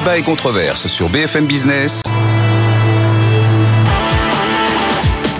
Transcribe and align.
Débat 0.00 0.16
et 0.16 0.22
controverse 0.22 0.86
sur 0.86 1.10
BFM 1.10 1.44
Business. 1.44 2.00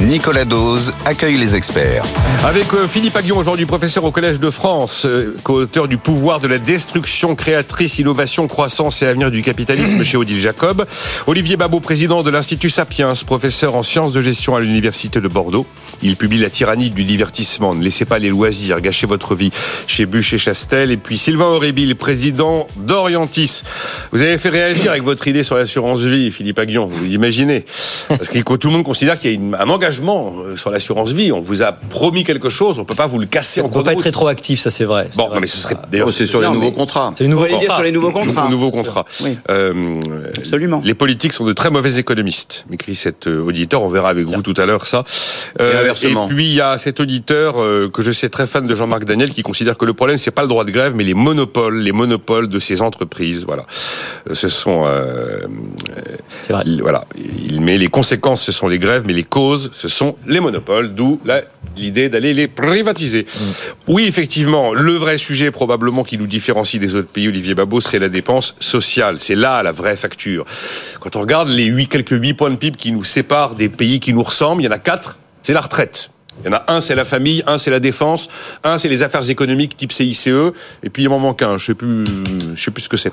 Nicolas 0.01 0.47
Dose 0.47 0.95
accueille 1.05 1.37
les 1.37 1.57
experts. 1.57 2.05
Avec 2.43 2.73
euh, 2.73 2.87
Philippe 2.89 3.15
Aguillon, 3.17 3.37
aujourd'hui 3.37 3.67
professeur 3.67 4.03
au 4.05 4.11
Collège 4.11 4.41
de 4.41 4.49
France, 4.49 5.05
euh, 5.05 5.37
co-auteur 5.43 5.89
du 5.89 5.99
pouvoir 5.99 6.41
de 6.41 6.49
la 6.49 6.59
destruction 6.59 7.35
créatrice, 7.35 7.99
innovation, 7.99 8.49
croissance 8.49 9.03
et 9.03 9.07
avenir 9.07 9.31
du 9.31 9.43
capitalisme 9.43 10.03
chez 10.05 10.17
Odile 10.17 10.41
Jacob. 10.41 10.87
Olivier 11.27 11.59
Babot, 11.59 11.81
président 11.81 12.23
de 12.23 12.31
l'Institut 12.31 12.71
Sapiens, 12.71 13.13
professeur 13.27 13.75
en 13.75 13.83
sciences 13.83 14.13
de 14.13 14.23
gestion 14.23 14.57
à 14.57 14.61
l'Université 14.61 15.21
de 15.21 15.29
Bordeaux. 15.29 15.67
Il 16.03 16.17
publie 16.17 16.39
La 16.39 16.49
tyrannie 16.49 16.89
du 16.89 17.05
divertissement. 17.05 17.75
Ne 17.75 17.85
laissez 17.85 18.07
pas 18.07 18.19
les 18.19 18.31
loisirs 18.31 18.81
gâcher 18.81 19.07
votre 19.07 19.35
vie 19.35 19.53
chez 19.87 20.07
Bûche 20.07 20.33
et 20.33 20.39
Chastel. 20.39 20.93
Et 20.93 20.97
puis 20.97 21.19
Sylvain 21.19 21.45
Aurébil, 21.45 21.95
président 21.95 22.69
d'Orientis. 22.77 23.65
Vous 24.13 24.23
avez 24.23 24.39
fait 24.39 24.49
réagir 24.49 24.93
avec 24.93 25.03
votre 25.03 25.29
idée 25.29 25.45
sur 25.45 25.57
l'assurance 25.57 26.01
vie, 26.01 26.31
Philippe 26.31 26.59
Aguillon. 26.59 26.87
Vous 26.87 27.05
imaginez 27.05 27.67
Parce 28.09 28.31
que 28.31 28.39
tout 28.39 28.69
le 28.69 28.73
monde 28.73 28.85
considère 28.85 29.19
qu'il 29.19 29.33
y 29.33 29.55
a 29.55 29.63
un 29.63 29.69
engagement 29.69 29.90
euh, 29.99 30.57
sur 30.57 30.71
l'assurance 30.71 31.13
vie. 31.13 31.33
On 31.33 31.41
vous 31.41 31.63
a 31.63 31.73
promis 31.73 32.25
quelque 32.25 32.49
chose, 32.49 32.79
on 32.79 32.85
peut 32.85 32.95
pas 32.95 33.07
vous 33.07 33.19
le 33.19 33.27
casser 33.27 33.61
on 33.61 33.65
en 33.65 33.67
On 33.69 33.71
peut 33.71 33.83
pas 33.83 33.93
être 33.93 34.03
rétroactif, 34.03 34.61
ça 34.61 34.71
c'est 34.71 34.85
vrai. 34.85 35.11
Bon, 35.17 35.29
mais 35.41 35.47
ce 35.47 35.59
serait 35.59 35.77
d'ailleurs 35.91 36.11
c'est 36.11 36.27
sur 36.27 36.41
les 36.41 36.49
nouveaux 36.49 36.73
contrats. 36.73 37.13
C'est 37.17 37.25
les 37.25 37.31
nouveaux 37.31 37.47
contrats. 37.47 37.75
sur 37.75 37.83
les 37.83 37.93
nouveaux 37.93 38.13
contrats. 38.13 38.49
Nouveaux 38.49 38.71
contrats. 38.71 39.05
Oui. 39.23 39.39
Euh, 39.51 40.01
Absolument. 40.37 40.83
Les 40.85 40.95
politiques 40.95 41.33
sont 41.33 41.45
de 41.45 41.53
très 41.53 41.71
mauvais 41.71 41.99
économistes, 41.99 42.65
m'écrit 42.71 42.95
cet 42.95 43.27
euh, 43.27 43.43
auditeur. 43.43 43.83
On 43.83 43.89
verra 43.89 44.11
avec 44.11 44.27
vous 44.27 44.43
tout 44.43 44.55
à 44.57 44.67
l'heure 44.67 44.87
ça. 44.87 45.05
Euh, 45.61 45.93
et, 46.03 46.07
et, 46.07 46.15
puis 46.29 46.45
il 46.45 46.55
y 46.55 46.61
a 46.61 46.79
cet 46.79 47.01
auditeur 47.01 47.55
que 47.93 48.03
je 48.03 48.13
sais 48.13 48.29
très 48.29 48.47
fan 48.47 48.67
de 48.67 48.75
Jean-Marc 48.75 49.05
Daniel 49.05 49.31
qui 49.31 49.43
considère 49.43 49.77
que 49.77 49.85
le 49.85 49.95
problème 49.95 50.19
c'est 50.19 50.31
pas 50.31 50.43
le 50.43 50.49
droit 50.49 50.65
de 50.65 50.71
grève, 50.71 50.95
mais 50.95 51.05
les 51.05 51.15
monopoles, 51.15 51.81
les 51.81 51.93
monopoles 51.93 52.49
de 52.49 52.59
ces 52.59 52.83
entreprises. 52.83 53.45
Voilà, 53.47 53.67
ce 54.33 54.49
sont. 54.49 54.85
Euh, 54.87 55.41
vrai. 56.49 56.63
Il, 56.67 56.83
voilà, 56.83 57.05
il 57.17 57.61
met 57.61 57.79
les 57.79 57.89
conséquences, 57.89 58.43
ce 58.43 58.53
sont 58.53 58.69
les 58.69 58.79
grèves, 58.79 59.05
mais 59.07 59.13
les 59.13 59.25
causes, 59.25 59.71
ce 59.81 59.89
sont 59.89 60.17
les 60.27 60.41
monopoles. 60.41 60.95
D'où 60.95 61.19
l'idée 61.75 62.11
d'aller 62.11 62.35
les 62.35 62.49
privatiser. 62.49 63.23
Mmh. 63.23 63.45
Oui, 63.89 64.05
effectivement, 64.07 64.75
le 64.75 64.93
vrai 64.93 65.17
sujet 65.17 65.51
probablement 65.51 66.05
qui 66.05 66.19
nous 66.19 66.27
différencie 66.27 66.79
des 66.79 66.97
autres 66.97 67.09
pays, 67.09 67.29
Olivier 67.29 67.55
Babot, 67.55 67.81
c'est 67.81 67.99
la 67.99 68.11
dépense 68.11 68.55
sociale. 68.61 69.17
C'est 69.19 69.37
là 69.37 69.63
la 69.63 69.73
vraie 69.73 69.97
facture. 69.97 70.45
Quand 71.01 71.17
on 71.17 71.21
regarde 71.21 71.49
les 71.49 71.65
huit 71.65 71.89
quelques 71.89 72.11
huit 72.11 72.35
points 72.35 72.51
de 72.51 72.57
PIB 72.57 72.77
qui 72.77 72.93
nous 72.93 73.05
séparent 73.05 73.55
des 73.55 73.71
pays 73.71 74.01
qui 74.01 74.13
nous 74.13 74.23
ressemblent, 74.23 74.61
il 74.61 74.67
y 74.67 74.69
en 74.69 74.73
a 74.73 74.79
quatre. 74.79 75.19
C'est 75.43 75.55
la 75.55 75.63
retraite. 75.63 76.11
Il 76.45 76.51
y 76.51 76.55
en 76.55 76.57
a 76.57 76.65
un, 76.69 76.81
c'est 76.81 76.95
la 76.95 77.05
famille, 77.05 77.43
un, 77.47 77.59
c'est 77.59 77.71
la 77.71 77.81
défense, 77.81 78.29
un, 78.65 78.79
c'est 78.79 78.89
les 78.89 79.03
affaires 79.03 79.29
économiques 79.29 79.77
type 79.77 79.93
CICE, 79.93 80.29
et 80.83 80.91
puis 80.91 81.05
il 81.05 81.09
m'en 81.09 81.19
manque 81.19 81.43
un, 81.43 81.59
je 81.59 81.67
sais 81.67 81.75
plus, 81.75 82.05
je 82.55 82.63
sais 82.63 82.71
plus 82.71 82.83
ce 82.83 82.89
que 82.89 82.97
c'est. 82.97 83.13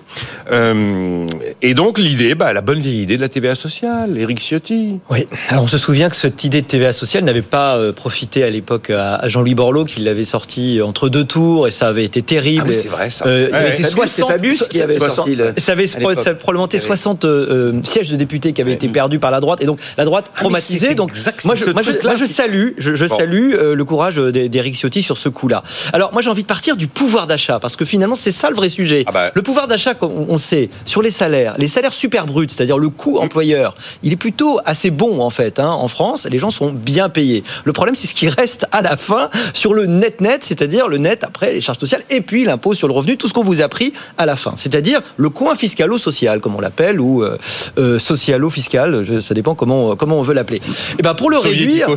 Euh, 0.52 1.28
et 1.61 1.73
donc 1.73 1.97
l'idée, 1.97 2.36
bah, 2.36 2.53
la 2.53 2.61
bonne 2.61 2.80
vieille 2.80 3.02
idée 3.02 3.17
de 3.17 3.22
la 3.22 3.30
TVA 3.30 3.56
sociale, 3.56 4.17
Eric 4.17 4.39
Ciotti. 4.39 5.00
Oui. 5.09 5.28
Alors 5.50 5.64
on 5.64 5.67
se 5.67 5.78
souvient 5.78 6.09
que 6.09 6.16
cette 6.16 6.44
idée 6.44 6.61
de 6.61 6.67
TVA 6.67 6.94
sociale 6.94 7.23
n'avait 7.23 7.42
pas 7.42 7.78
euh, 7.78 7.92
profité 7.92 8.44
à 8.44 8.50
l'époque 8.50 8.89
à 8.89 9.28
Jean-Louis 9.28 9.56
Borloo, 9.56 9.86
qui 9.86 10.02
l'avait 10.02 10.23
sorti 10.23 10.81
entre 10.81 11.09
deux 11.09 11.23
tours, 11.23 11.67
et 11.67 11.72
ça 11.72 11.88
avait 11.88 12.06
été 12.06 12.22
terrible. 12.22 12.64
Ah 12.66 12.69
oui, 12.69 12.75
c'est 12.75 12.89
vrai 12.89 13.09
ça. 13.09 13.25
Euh, 13.28 13.47
il 13.50 13.53
ouais, 13.53 13.59
avait 13.59 13.73
été 13.73 13.84
60, 13.84 14.30
Fabius 14.30 14.67
qui 14.67 14.81
avait 14.81 14.97
60, 14.97 15.16
sorti 15.16 15.36
le, 15.36 15.53
ça 15.58 15.72
avait 15.73 15.88
ça 15.88 16.34
probablement 16.36 16.67
60 16.69 17.25
euh, 17.25 17.73
sièges 17.84 18.09
de 18.09 18.16
députés 18.16 18.53
qui 18.53 18.62
avaient 18.62 18.73
été 18.73 18.88
perdus 18.88 19.19
par 19.19 19.31
la 19.31 19.39
droite, 19.39 19.62
et 19.62 19.66
donc 19.66 19.80
la 19.97 20.06
droite 20.06 20.25
ah, 20.30 20.39
traumatisée. 20.39 20.95
donc 20.95 21.12
moi 21.45 21.56
je, 21.56 21.66
moi, 21.72 21.81
je, 21.81 21.91
moi, 22.03 22.16
je, 22.16 22.25
salue, 22.25 22.69
je, 22.78 22.95
je 22.95 23.06
salue 23.18 23.54
le 23.54 23.86
courage 23.86 24.18
d'Éric 24.18 24.76
Ciotti 24.76 25.04
sur 25.04 25.18
ce 25.18 25.30
coup-là. 25.30 25.64
Alors 25.94 26.14
moi 26.14 26.22
j'ai 26.22 26.30
envie 26.30 26.44
de 26.44 26.48
partir 26.48 26.76
du 26.76 26.88
pouvoir 26.88 27.28
d'achat 27.28 27.59
parce 27.59 27.76
que 27.76 27.86
finalement 27.86 28.16
c'est 28.16 28.32
ça 28.32 28.50
le 28.50 28.56
vrai 28.56 28.70
sujet. 28.70 29.04
Ah 29.08 29.12
bah. 29.12 29.32
Le 29.34 29.42
pouvoir 29.42 29.68
d'achat, 29.68 29.94
on, 30.02 30.38
sait, 30.38 30.70
sur 30.86 31.02
les 31.02 31.12
salaires, 31.12 31.56
les 31.58 31.68
salaires 31.68 31.94
super 31.94 32.26
bruts, 32.26 32.48
c'est-à-dire 32.50 32.78
le 32.78 32.90
coût 32.90 33.18
employeur, 33.18 33.76
il 34.04 34.14
est 34.14 34.18
plutôt 34.18 34.59
assez 34.66 34.92
bon 34.92 35.22
en 35.22 35.30
fait. 35.30 35.59
Hein. 35.59 35.69
En 35.69 35.88
France, 35.88 36.28
les 36.30 36.38
gens 36.38 36.50
sont 36.50 36.72
bien 36.72 37.09
payés. 37.09 37.44
Le 37.66 37.74
problème 37.74 37.96
c'est 37.96 38.08
ce 38.08 38.14
qui 38.14 38.30
reste 38.30 38.66
à 38.72 38.81
la 38.81 38.97
fin 38.97 39.30
sur 39.53 39.74
le 39.74 39.86
net-net, 39.86 40.44
c'est-à-dire 40.44 40.88
le 40.88 40.97
net 40.97 41.24
après 41.24 41.53
les 41.53 41.62
charges 41.62 41.80
sociales 41.80 42.03
et 42.09 42.22
puis 42.22 42.44
l'impôt 42.46 42.74
sur 42.74 42.88
le 42.88 42.94
revenu, 42.94 43.18
tout 43.18 43.28
ce 43.28 43.34
qu'on 43.34 43.44
vous 43.44 43.62
a 43.62 43.70
pris 43.70 43.94
à 44.18 44.25
la 44.25 44.36
fin. 44.36 44.53
C'est-à-dire 44.56 45.02
le 45.18 45.30
coin 45.30 45.56
fiscalo-social 45.56 46.40
comme 46.40 46.56
on 46.56 46.62
l'appelle 46.62 47.00
ou 47.00 47.24
euh, 47.24 47.38
euh, 47.78 48.00
socialo-fiscal, 48.00 49.22
ça 49.22 49.34
dépend 49.34 49.56
comment 49.56 49.96
comment 49.96 50.20
on 50.20 50.22
veut 50.22 50.34
l'appeler. 50.34 50.62
Et 51.00 51.02
ben 51.02 51.14
pour 51.14 51.30
le 51.30 51.38
réduire, 51.38 51.88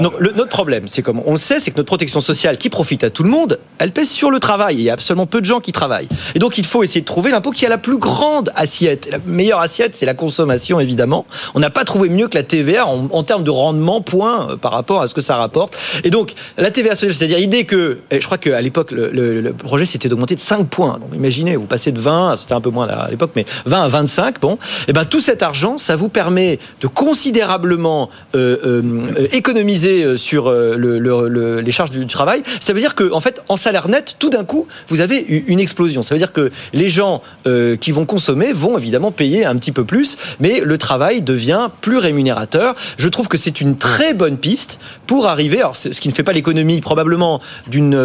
non, 0.00 0.10
le, 0.18 0.32
notre 0.32 0.50
problème 0.50 0.67
c'est 0.86 1.02
comme 1.02 1.20
on 1.26 1.32
le 1.32 1.38
sait, 1.38 1.60
c'est 1.60 1.70
que 1.70 1.76
notre 1.76 1.86
protection 1.86 2.20
sociale 2.20 2.58
qui 2.58 2.70
profite 2.70 3.04
à 3.04 3.10
tout 3.10 3.22
le 3.22 3.30
monde, 3.30 3.58
elle 3.78 3.92
pèse 3.92 4.10
sur 4.10 4.30
le 4.30 4.40
travail. 4.40 4.76
Il 4.76 4.82
y 4.82 4.90
a 4.90 4.92
absolument 4.92 5.26
peu 5.26 5.40
de 5.40 5.46
gens 5.46 5.60
qui 5.60 5.72
travaillent. 5.72 6.08
Et 6.34 6.38
donc, 6.38 6.58
il 6.58 6.66
faut 6.66 6.82
essayer 6.82 7.00
de 7.00 7.06
trouver 7.06 7.30
l'impôt 7.30 7.50
qui 7.50 7.66
a 7.66 7.68
la 7.68 7.78
plus 7.78 7.98
grande 7.98 8.50
assiette. 8.54 9.08
La 9.10 9.18
meilleure 9.26 9.60
assiette, 9.60 9.94
c'est 9.94 10.06
la 10.06 10.14
consommation, 10.14 10.80
évidemment. 10.80 11.26
On 11.54 11.60
n'a 11.60 11.70
pas 11.70 11.84
trouvé 11.84 12.08
mieux 12.08 12.28
que 12.28 12.36
la 12.36 12.42
TVA 12.42 12.86
en, 12.86 13.08
en, 13.10 13.22
termes 13.22 13.44
de 13.44 13.50
rendement, 13.50 14.00
point, 14.00 14.50
euh, 14.50 14.56
par 14.56 14.72
rapport 14.72 15.02
à 15.02 15.06
ce 15.06 15.14
que 15.14 15.20
ça 15.20 15.36
rapporte. 15.36 15.76
Et 16.04 16.10
donc, 16.10 16.34
la 16.56 16.70
TVA 16.70 16.94
sociale, 16.94 17.14
c'est-à-dire 17.14 17.38
l'idée 17.38 17.64
que, 17.64 17.98
je 18.10 18.24
crois 18.24 18.38
qu'à 18.38 18.60
l'époque, 18.60 18.90
le, 18.92 19.10
le, 19.10 19.40
le, 19.40 19.52
projet, 19.52 19.84
c'était 19.84 20.08
d'augmenter 20.08 20.34
de 20.34 20.40
5 20.40 20.68
points. 20.68 20.98
Donc, 21.00 21.10
imaginez, 21.14 21.56
vous 21.56 21.66
passez 21.66 21.92
de 21.92 22.00
20, 22.00 22.36
c'était 22.36 22.54
un 22.54 22.60
peu 22.60 22.70
moins 22.70 22.88
à 22.88 23.10
l'époque, 23.10 23.32
mais 23.36 23.44
20 23.66 23.82
à 23.82 23.88
25, 23.88 24.40
bon. 24.40 24.58
Et 24.86 24.92
ben, 24.92 25.04
tout 25.04 25.20
cet 25.20 25.42
argent, 25.42 25.78
ça 25.78 25.96
vous 25.96 26.08
permet 26.08 26.58
de 26.80 26.86
considérablement 26.86 28.10
euh, 28.34 28.56
euh, 28.64 29.28
économiser 29.32 30.16
sur 30.16 30.48
le, 30.76 30.98
le, 30.98 31.60
les 31.60 31.70
charges 31.70 31.90
du 31.90 32.06
travail. 32.06 32.42
Ça 32.60 32.72
veut 32.72 32.80
dire 32.80 32.94
que, 32.94 33.12
en 33.12 33.20
fait, 33.20 33.42
en 33.48 33.56
salaire 33.56 33.88
net, 33.88 34.16
tout 34.18 34.30
d'un 34.30 34.44
coup, 34.44 34.66
vous 34.88 35.00
avez 35.00 35.18
une 35.46 35.60
explosion. 35.60 36.02
Ça 36.02 36.14
veut 36.14 36.18
dire 36.18 36.32
que 36.32 36.50
les 36.72 36.88
gens 36.88 37.22
euh, 37.46 37.76
qui 37.76 37.92
vont 37.92 38.06
consommer 38.06 38.52
vont 38.52 38.78
évidemment 38.78 39.12
payer 39.12 39.44
un 39.44 39.56
petit 39.56 39.72
peu 39.72 39.84
plus, 39.84 40.16
mais 40.40 40.60
le 40.60 40.78
travail 40.78 41.22
devient 41.22 41.68
plus 41.80 41.98
rémunérateur. 41.98 42.74
Je 42.96 43.08
trouve 43.08 43.28
que 43.28 43.38
c'est 43.38 43.60
une 43.60 43.76
très 43.76 44.14
bonne 44.14 44.36
piste 44.36 44.78
pour 45.06 45.26
arriver, 45.26 45.58
alors 45.58 45.76
ce 45.76 45.88
qui 45.88 46.08
ne 46.08 46.14
fait 46.14 46.22
pas 46.22 46.32
l'économie 46.32 46.80
probablement 46.80 47.40
d'une 47.66 47.98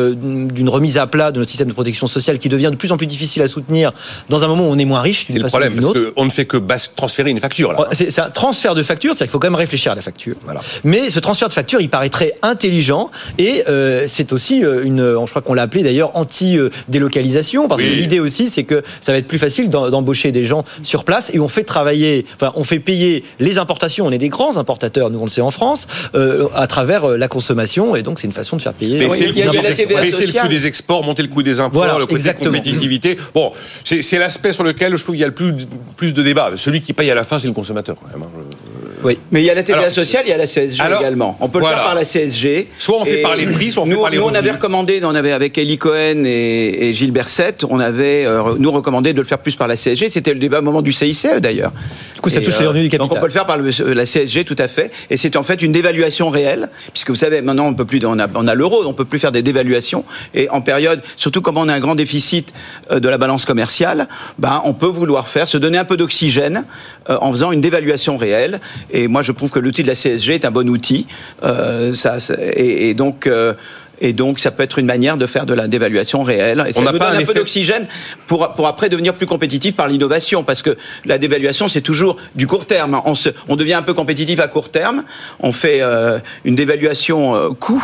d'une 0.47 0.69
remise 0.69 0.97
à 0.97 1.07
plat 1.07 1.31
de 1.31 1.39
notre 1.39 1.49
système 1.49 1.67
de 1.67 1.73
protection 1.73 2.07
sociale 2.07 2.39
qui 2.39 2.49
devient 2.49 2.69
de 2.71 2.75
plus 2.75 2.91
en 2.91 2.97
plus 2.97 3.07
difficile 3.07 3.41
à 3.41 3.47
soutenir 3.47 3.91
dans 4.29 4.43
un 4.43 4.47
moment 4.47 4.67
où 4.67 4.71
on 4.71 4.77
est 4.77 4.85
moins 4.85 5.01
riche. 5.01 5.25
C'est 5.27 5.39
le 5.39 5.47
problème, 5.47 5.73
parce 5.75 5.93
qu'on 5.93 6.25
ne 6.25 6.29
fait 6.29 6.45
que 6.45 6.57
transférer 6.95 7.29
une 7.29 7.39
facture. 7.39 7.87
C'est 7.91 8.19
un 8.19 8.29
transfert 8.29 8.75
de 8.75 8.83
facture, 8.83 9.13
c'est-à-dire 9.13 9.27
qu'il 9.27 9.31
faut 9.31 9.39
quand 9.39 9.49
même 9.49 9.55
réfléchir 9.55 9.91
à 9.91 9.95
la 9.95 10.01
facture. 10.01 10.35
Voilà. 10.43 10.61
Mais 10.83 11.09
ce 11.09 11.19
transfert 11.19 11.47
de 11.47 11.53
facture, 11.53 11.81
il 11.81 11.89
paraît 11.89 12.09
intelligent 12.41 13.09
et 13.37 13.63
euh, 13.67 14.03
c'est 14.07 14.33
aussi 14.33 14.59
une, 14.59 14.99
je 14.99 15.29
crois 15.29 15.41
qu'on 15.41 15.53
l'a 15.53 15.63
appelé 15.63 15.83
d'ailleurs 15.83 16.15
anti-délocalisation, 16.15 17.67
parce 17.67 17.81
oui. 17.81 17.89
que 17.89 17.93
l'idée 17.95 18.19
aussi, 18.19 18.49
c'est 18.49 18.63
que 18.63 18.81
ça 19.01 19.11
va 19.11 19.17
être 19.17 19.27
plus 19.27 19.39
facile 19.39 19.69
d'embaucher 19.69 20.31
des 20.31 20.43
gens 20.43 20.63
sur 20.83 21.03
place 21.03 21.31
et 21.33 21.39
on 21.39 21.47
fait 21.47 21.63
travailler, 21.63 22.25
enfin, 22.35 22.51
on 22.55 22.63
fait 22.63 22.79
payer 22.79 23.23
les 23.39 23.57
importations. 23.57 24.05
On 24.05 24.11
est 24.11 24.17
des 24.17 24.29
grands 24.29 24.57
importateurs, 24.57 25.09
nous 25.09 25.19
on 25.19 25.25
le 25.25 25.29
sait 25.29 25.41
en 25.41 25.51
France, 25.51 25.87
euh, 26.15 26.47
à 26.55 26.67
travers 26.67 27.07
la 27.07 27.27
consommation, 27.27 27.95
et 27.95 28.01
donc 28.01 28.19
c'est 28.19 28.27
une 28.27 28.33
façon 28.33 28.57
de 28.57 28.61
faire 28.61 28.73
payer. 28.73 28.99
Mais 28.99 29.09
c'est 29.09 29.27
le 29.27 30.41
coût 30.41 30.47
des 30.47 30.67
exports, 30.67 31.03
monter 31.03 31.21
le 31.21 31.29
coût 31.29 31.43
des 31.43 31.59
imports, 31.59 31.83
voilà, 31.83 31.97
le 31.97 32.05
coût 32.05 32.15
exactement. 32.15 32.51
de 32.51 32.57
compétitivité. 32.57 33.17
Bon, 33.33 33.51
c'est 33.83 34.17
l'aspect 34.17 34.53
sur 34.53 34.63
lequel 34.63 34.95
je 34.95 35.03
trouve 35.03 35.15
qu'il 35.15 35.21
y 35.21 35.25
a 35.25 35.27
le 35.27 35.33
plus, 35.33 35.53
plus 35.95 36.13
de 36.13 36.21
débat. 36.21 36.51
Celui 36.55 36.81
qui 36.81 36.93
paye 36.93 37.11
à 37.11 37.15
la 37.15 37.23
fin, 37.23 37.39
c'est 37.39 37.47
le 37.47 37.53
consommateur. 37.53 37.95
Quand 38.01 38.17
même, 38.17 38.27
hein. 38.27 38.72
Oui. 39.03 39.17
Mais 39.31 39.41
il 39.41 39.45
y 39.45 39.49
a 39.49 39.55
la 39.55 39.63
TVA 39.63 39.79
alors, 39.79 39.91
sociale, 39.91 40.23
il 40.25 40.29
y 40.29 40.33
a 40.33 40.37
la 40.37 40.47
CSG 40.47 40.81
alors, 40.81 41.01
également. 41.01 41.37
On 41.39 41.49
peut 41.49 41.59
voilà. 41.59 41.75
le 41.75 41.81
faire 41.81 41.85
par 41.85 41.95
la 41.95 42.05
CSG. 42.05 42.67
Soit 42.77 42.99
on 42.99 43.05
fait 43.05 43.21
par 43.21 43.35
les 43.35 43.47
prix, 43.47 43.71
soit 43.71 43.83
on 43.83 43.85
nous, 43.85 43.95
fait 43.95 44.01
par 44.01 44.09
les 44.11 44.17
Nous, 44.17 44.23
revenus. 44.23 44.37
on 44.37 44.43
avait 44.43 44.51
recommandé, 44.51 45.01
on 45.03 45.15
avait 45.15 45.31
avec 45.31 45.57
Eli 45.57 45.77
Cohen 45.77 46.23
et, 46.25 46.89
et 46.89 46.93
Gilles 46.93 47.11
Berset, 47.11 47.57
on 47.69 47.79
avait 47.79 48.25
euh, 48.25 48.55
nous 48.57 48.71
recommandé 48.71 49.13
de 49.13 49.19
le 49.19 49.27
faire 49.27 49.39
plus 49.39 49.55
par 49.55 49.67
la 49.67 49.75
CSG. 49.75 50.09
C'était 50.09 50.33
le 50.33 50.39
débat 50.39 50.59
au 50.59 50.63
moment 50.63 50.81
du 50.81 50.93
CICE 50.93 51.27
d'ailleurs. 51.39 51.71
Du 52.15 52.21
coup, 52.21 52.29
ça 52.29 52.41
touche 52.41 52.59
les 52.59 52.67
revenus 52.67 52.83
du 52.83 52.89
capital. 52.89 53.07
Donc 53.07 53.17
on 53.17 53.19
peut 53.19 53.27
le 53.27 53.33
faire 53.33 53.45
par 53.45 53.57
le, 53.57 53.69
la 53.93 54.05
CSG, 54.05 54.45
tout 54.45 54.55
à 54.57 54.67
fait. 54.67 54.91
Et 55.09 55.17
c'est 55.17 55.35
en 55.35 55.43
fait 55.43 55.61
une 55.61 55.71
dévaluation 55.71 56.29
réelle, 56.29 56.69
puisque 56.93 57.09
vous 57.09 57.15
savez, 57.15 57.41
maintenant 57.41 57.67
on 57.67 57.73
peut 57.73 57.85
plus, 57.85 57.99
on 58.05 58.19
a, 58.19 58.27
on 58.35 58.47
a 58.47 58.55
l'euro, 58.55 58.83
on 58.85 58.93
peut 58.93 59.05
plus 59.05 59.19
faire 59.19 59.31
des 59.31 59.41
dévaluations. 59.41 60.05
Et 60.33 60.49
en 60.49 60.61
période, 60.61 61.01
surtout 61.17 61.41
comme 61.41 61.57
on 61.57 61.67
a 61.67 61.73
un 61.73 61.79
grand 61.79 61.95
déficit 61.95 62.53
euh, 62.91 62.99
de 62.99 63.09
la 63.09 63.17
balance 63.17 63.45
commerciale, 63.45 64.07
ben 64.39 64.61
on 64.65 64.73
peut 64.73 64.87
vouloir 64.87 65.27
faire, 65.27 65.47
se 65.47 65.57
donner 65.57 65.77
un 65.77 65.85
peu 65.85 65.97
d'oxygène 65.97 66.65
euh, 67.09 67.17
en 67.21 67.31
faisant 67.31 67.51
une 67.51 67.61
dévaluation 67.61 68.17
réelle. 68.17 68.59
Et 68.93 69.07
moi, 69.09 69.21
je 69.23 69.31
trouve 69.33 69.49
que 69.51 69.59
l'outil 69.59 69.83
de 69.83 69.87
la 69.89 69.95
CSG 69.95 70.35
est 70.35 70.45
un 70.45 70.51
bon 70.51 70.69
outil. 70.69 71.07
Euh, 71.43 71.93
ça, 71.93 72.17
et, 72.55 72.89
et, 72.89 72.93
donc. 72.93 73.27
Euh, 73.27 73.53
et 74.01 74.11
donc, 74.11 74.39
ça 74.39 74.51
peut 74.51 74.63
être 74.63 74.79
une 74.79 74.85
manière 74.87 75.15
de 75.15 75.25
faire 75.25 75.45
de 75.45 75.53
la 75.53 75.67
dévaluation 75.67 76.23
réelle. 76.23 76.61
Et 76.67 76.73
ça 76.73 76.81
On 76.81 76.83
nous 76.91 76.97
pas 76.97 77.11
donne 77.11 77.21
un 77.21 77.25
peu 77.25 77.33
d'oxygène 77.35 77.85
pour, 78.27 78.51
pour 78.53 78.67
après 78.67 78.89
devenir 78.89 79.15
plus 79.15 79.27
compétitif 79.27 79.75
par 79.75 79.87
l'innovation. 79.87 80.43
Parce 80.43 80.61
que 80.61 80.75
la 81.05 81.17
dévaluation, 81.17 81.69
c'est 81.69 81.79
toujours 81.81 82.17
du 82.35 82.45
court 82.45 82.65
terme. 82.65 82.99
On, 83.05 83.15
se, 83.15 83.29
on 83.47 83.55
devient 83.55 83.75
un 83.75 83.81
peu 83.81 83.93
compétitif 83.93 84.41
à 84.41 84.47
court 84.49 84.71
terme. 84.71 85.03
On 85.39 85.53
fait 85.53 85.77
euh, 85.81 86.19
une 86.43 86.55
dévaluation 86.55 87.35
euh, 87.35 87.49
coût. 87.51 87.83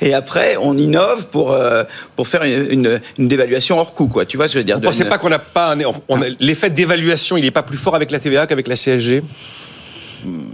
Et 0.00 0.14
après, 0.14 0.56
on 0.60 0.76
innove 0.76 1.26
pour, 1.28 1.52
euh, 1.52 1.84
pour 2.16 2.26
faire 2.26 2.42
une, 2.42 2.66
une, 2.70 3.00
une 3.18 3.28
dévaluation 3.28 3.78
hors 3.78 3.94
coût. 3.94 4.08
Quoi. 4.08 4.24
Tu 4.24 4.38
vois 4.38 4.48
ce 4.48 4.54
que 4.54 4.58
je 4.58 4.58
veux 4.60 4.64
dire 4.64 4.76
Vous 4.76 4.80
ne 4.82 4.86
pensez 4.86 5.04
pas 5.04 5.18
qu'on 5.18 5.28
n'a 5.28 5.38
pas 5.38 5.74
un- 5.74 5.78
on 6.08 6.20
a- 6.22 6.26
l'effet 6.40 6.70
d'évaluation, 6.70 7.36
il 7.36 7.44
n'est 7.44 7.50
pas 7.52 7.62
plus 7.62 7.76
fort 7.78 7.94
avec 7.94 8.10
la 8.10 8.18
TVA 8.18 8.48
qu'avec 8.48 8.66
la 8.66 8.74
CSG 8.74 9.22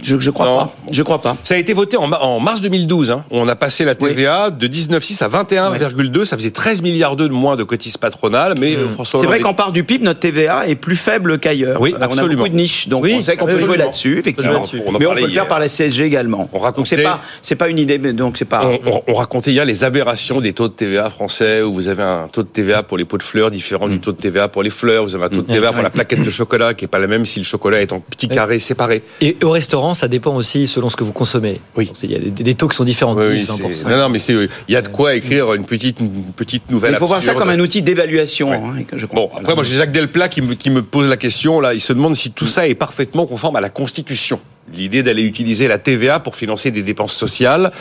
Je, 0.03 0.17
je 0.19 0.29
crois 0.31 0.45
Non. 0.45 0.57
pas. 0.57 0.75
Je 0.91 1.03
crois 1.03 1.21
pas. 1.21 1.35
Ça 1.43 1.55
a 1.55 1.57
été 1.57 1.73
voté 1.73 1.97
en, 1.97 2.07
ma- 2.07 2.19
en 2.21 2.39
mars 2.39 2.61
2012. 2.61 3.11
Hein. 3.11 3.23
On 3.31 3.47
a 3.47 3.55
passé 3.55 3.85
la 3.85 3.95
TVA 3.95 4.49
de 4.49 4.67
19,6 4.67 5.23
à 5.23 5.29
21,2. 5.29 6.25
Ça 6.25 6.37
faisait 6.37 6.51
13 6.51 6.81
milliards 6.81 7.15
d'euros 7.15 7.29
de 7.29 7.33
moins 7.33 7.55
de 7.55 7.63
cotises 7.63 7.97
patronales. 7.97 8.55
Mais 8.59 8.75
euh, 8.75 8.89
François 8.89 9.19
C'est 9.21 9.27
vrai 9.27 9.39
qu'en 9.39 9.53
part 9.53 9.71
du 9.71 9.83
PIB, 9.83 10.03
notre 10.05 10.19
TVA 10.19 10.67
est 10.67 10.75
plus 10.75 10.95
faible 10.95 11.39
qu'ailleurs. 11.39 11.79
Oui, 11.81 11.93
Euh, 11.93 11.97
On 11.99 12.01
a 12.01 12.05
absolument. 12.05 12.43
beaucoup 12.43 12.49
de 12.49 12.55
niches, 12.55 12.87
donc 12.87 13.03
Oui, 13.03 13.15
on 13.19 13.23
sait 13.23 13.35
qu'on 13.35 13.45
peut 13.45 13.51
absolument. 13.51 13.73
jouer 13.73 13.77
là-dessus, 13.83 14.19
effectivement. 14.19 14.61
On 14.85 14.91
mais 14.93 15.05
on 15.05 15.13
peut 15.15 15.21
le 15.21 15.27
faire 15.27 15.47
par 15.47 15.59
la 15.59 15.67
CSG 15.69 16.03
également. 16.05 16.49
On 16.53 16.57
donc 16.57 16.63
racontait- 16.65 16.97
c'est 16.97 17.03
pas, 17.03 17.21
c'est 17.41 17.55
pas 17.55 17.69
une 17.69 17.79
idée, 17.79 17.97
mais 17.99 18.13
donc 18.13 18.37
c'est 18.37 18.45
pas. 18.45 18.65
On, 18.65 18.79
on- 18.91 19.01
on 19.07 19.13
racontait 19.15 19.51
hier 19.51 19.65
les 19.65 19.83
aberrations 19.83 20.39
des 20.41 20.53
taux 20.53 20.67
de 20.67 20.73
TVA 20.73 21.09
français, 21.09 21.61
où 21.61 21.73
vous 21.73 21.87
avez 21.87 22.03
un 22.03 22.27
taux 22.31 22.43
de 22.43 22.47
TVA 22.47 22.83
pour 22.83 22.97
les 22.97 23.05
pots 23.05 23.17
de 23.17 23.23
fleurs 23.23 23.51
différent 23.51 23.87
du 23.87 23.99
taux 23.99 24.11
de 24.11 24.17
TVA 24.17 24.47
pour 24.47 24.63
les 24.63 24.69
fleurs, 24.69 25.03
vous 25.03 25.15
avez 25.15 25.25
un 25.25 25.29
taux 25.29 25.41
de 25.41 25.51
TVA 25.53 25.71
pour 25.73 25.83
la 25.83 25.89
plaquette 25.89 26.23
de 26.23 26.29
chocolat 26.29 26.73
qui 26.73 26.85
est 26.85 26.87
pas 26.87 26.99
la 26.99 27.07
même 27.07 27.25
si 27.25 27.39
le 27.39 27.45
chocolat 27.45 27.81
est 27.81 27.91
en 27.93 27.99
petits 27.99 28.27
carrés 28.29 28.59
séparés. 28.59 29.03
Et 29.21 29.35
au 29.43 29.49
restaurant, 29.59 29.93
ça 29.93 30.07
dépend 30.07 30.35
aussi 30.35 30.67
selon 30.67 30.89
ce 30.89 30.95
que 30.95 31.03
vous 31.03 31.11
consommez. 31.11 31.59
Oui. 31.75 31.91
Il 32.03 32.11
y 32.11 32.15
a 32.15 32.19
des, 32.19 32.29
des 32.31 32.53
taux 32.55 32.67
qui 32.67 32.75
sont 32.77 32.83
différents. 32.83 33.13
Oui, 33.15 33.33
10, 33.33 33.49
oui, 33.63 33.73
c'est- 33.75 33.85
20%. 33.85 33.89
non, 33.89 33.97
non, 33.97 34.09
mais 34.09 34.19
c'est, 34.19 34.33
il 34.33 34.73
y 34.73 34.75
a 34.75 34.81
de 34.81 34.87
quoi 34.87 35.15
écrire 35.15 35.53
une 35.53 35.65
petite, 35.65 35.99
une 35.99 36.31
petite 36.35 36.69
nouvelle. 36.71 36.93
Il 36.93 36.97
faut 36.97 37.07
voir 37.07 37.21
ça 37.21 37.33
comme 37.33 37.49
un 37.49 37.59
outil 37.59 37.81
d'évaluation. 37.81 38.51
hein, 38.53 38.83
Bon, 39.13 39.29
après, 39.37 39.55
moi, 39.55 39.63
j'ai 39.63 39.75
Jacques 39.75 39.91
Delplat 39.91 40.29
qui 40.29 40.41
me, 40.41 40.55
qui 40.55 40.69
me 40.69 40.81
pose 40.81 41.07
la 41.07 41.17
question, 41.17 41.59
là. 41.59 41.73
Il 41.73 41.81
se 41.81 41.93
demande 41.93 42.15
si 42.15 42.31
tout 42.31 42.47
ça 42.47 42.67
est 42.67 42.75
parfaitement 42.75 43.25
conforme 43.25 43.55
à 43.57 43.61
la 43.61 43.69
Constitution. 43.69 44.39
L'idée 44.71 45.01
d'aller 45.01 45.23
utiliser 45.23 45.67
la 45.67 45.79
TVA 45.79 46.19
pour 46.19 46.35
financer 46.35 46.69
des 46.69 46.83
dépenses 46.83 47.15
sociales. 47.15 47.71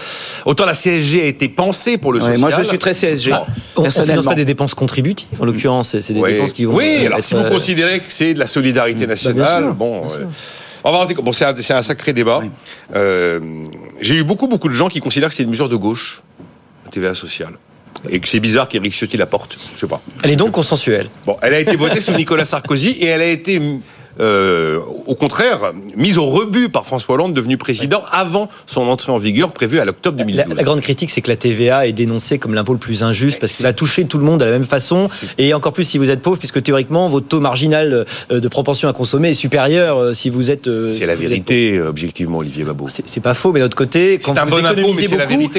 Autant 0.47 0.65
la 0.65 0.73
CSG 0.73 1.21
a 1.21 1.27
été 1.27 1.49
pensée 1.51 1.99
pour 1.99 2.15
le 2.15 2.19
Ouais, 2.21 2.33
social. 2.37 2.41
moi, 2.41 2.51
je 2.63 2.67
suis 2.67 2.79
très 2.79 2.95
CSG. 2.95 3.31
Bah, 3.31 3.47
on 3.77 3.83
ne 3.83 3.91
finance 3.91 4.25
pas 4.25 4.35
des 4.35 4.47
dépenses 4.47 4.75
contributives, 4.75 5.29
en 5.39 5.45
l'occurrence. 5.45 5.97
C'est 6.01 6.15
des 6.15 6.23
dépenses 6.23 6.55
qui 6.55 6.65
vont. 6.65 6.75
Oui, 6.75 7.01
euh, 7.03 7.07
alors 7.07 7.19
être, 7.19 7.25
si 7.27 7.35
vous 7.35 7.41
euh, 7.41 7.51
considérez 7.51 7.99
que 7.99 8.07
c'est 8.09 8.33
de 8.33 8.39
la 8.39 8.47
solidarité 8.47 9.07
nationale, 9.07 9.37
Bah, 9.37 9.59
bien 9.61 9.67
sûr, 9.69 9.75
bon, 9.75 10.03
euh. 10.07 10.25
On 10.85 10.93
va 10.93 11.07
bon, 11.07 11.33
c'est 11.33 11.73
un, 11.73 11.83
sacré 11.83 12.13
débat. 12.13 12.39
Oui. 12.43 12.51
Euh, 12.95 13.41
J'ai 14.01 14.17
eu 14.17 14.25
beaucoup, 14.25 14.49
beaucoup 14.49 14.69
de 14.69 14.75
gens 14.75 14.89
qui 14.89 15.01
considèrent 15.01 15.29
que 15.29 15.35
c'est 15.35 15.43
une 15.43 15.51
mesure 15.51 15.69
de 15.69 15.77
gauche, 15.77 16.23
la 16.85 16.91
TVA 16.91 17.15
sociale. 17.15 17.55
Et 18.09 18.21
que 18.21 18.29
c'est 18.29 18.39
bizarre 18.41 18.69
qu'Éric 18.69 18.93
Ciotti 18.93 19.17
la 19.17 19.27
porte. 19.27 19.59
Je 19.75 19.81
sais 19.81 19.87
pas. 19.89 20.01
Elle 20.23 20.31
est 20.31 20.37
donc 20.37 20.53
consensuelle. 20.53 21.09
Bon, 21.27 21.37
elle 21.43 21.55
a 21.55 21.59
été 21.59 21.75
votée 21.75 22.01
sous 22.01 22.13
Nicolas 22.13 22.45
Sarkozy 22.45 22.91
et 22.91 23.07
elle 23.07 23.21
a 23.21 23.27
été, 23.27 23.61
euh, 24.21 24.81
au 25.07 25.15
contraire, 25.15 25.73
mise 25.97 26.19
au 26.19 26.27
rebut 26.27 26.69
par 26.69 26.87
François 26.87 27.15
Hollande, 27.15 27.35
devenu 27.35 27.57
président 27.57 28.03
avant 28.11 28.49
son 28.67 28.83
entrée 28.89 29.13
en 29.13 29.17
vigueur 29.17 29.53
prévue 29.53 29.79
à 29.79 29.85
l'octobre 29.85 30.19
La, 30.19 30.25
2012. 30.25 30.57
la 30.57 30.63
grande 30.63 30.81
critique, 30.81 31.11
c'est 31.11 31.21
que 31.21 31.31
la 31.31 31.37
TVA 31.37 31.87
est 31.87 31.93
dénoncée 31.93 32.39
comme 32.39 32.55
l'impôt 32.55 32.73
le 32.73 32.79
plus 32.79 33.03
injuste 33.03 33.39
parce 33.41 33.53
qu'il 33.53 33.63
va 33.63 33.73
toucher 33.73 34.07
tout 34.07 34.19
le 34.19 34.25
monde 34.25 34.41
de 34.41 34.45
la 34.45 34.51
même 34.51 34.65
façon. 34.65 35.07
Et 35.39 35.55
encore 35.55 35.73
plus 35.73 35.85
si 35.85 35.99
vous 35.99 36.11
êtes 36.11 36.21
pauvre, 36.21 36.39
puisque 36.39 36.63
théoriquement, 36.63 37.07
votre 37.07 37.29
taux 37.29 37.41
marginal 37.41 38.07
euh, 38.31 38.41
de 38.41 38.49
propension 38.49 38.89
à 38.89 38.93
consommer 38.93 39.31
est 39.31 39.35
supérieur 39.35 39.99
euh, 39.99 40.15
si 40.15 40.31
vous 40.31 40.51
êtes. 40.51 40.69
C'est 40.93 41.07
la 41.07 41.15
si 41.15 41.23
vérité, 41.23 41.81
objectivement, 41.81 42.39
Olivier 42.39 42.65
Babot. 42.65 42.89
C'est 42.89 43.21
pas 43.21 43.35
faux, 43.35 43.53
mais 43.53 43.61
de 43.61 43.65
l'autre 43.65 43.77
côté, 43.77 44.19
quand 44.19 44.35
vous 44.45 44.51
bon 44.51 44.65
impôt, 44.65 44.81
économisez 44.81 45.17
la 45.17 45.27
beaucoup, 45.27 45.51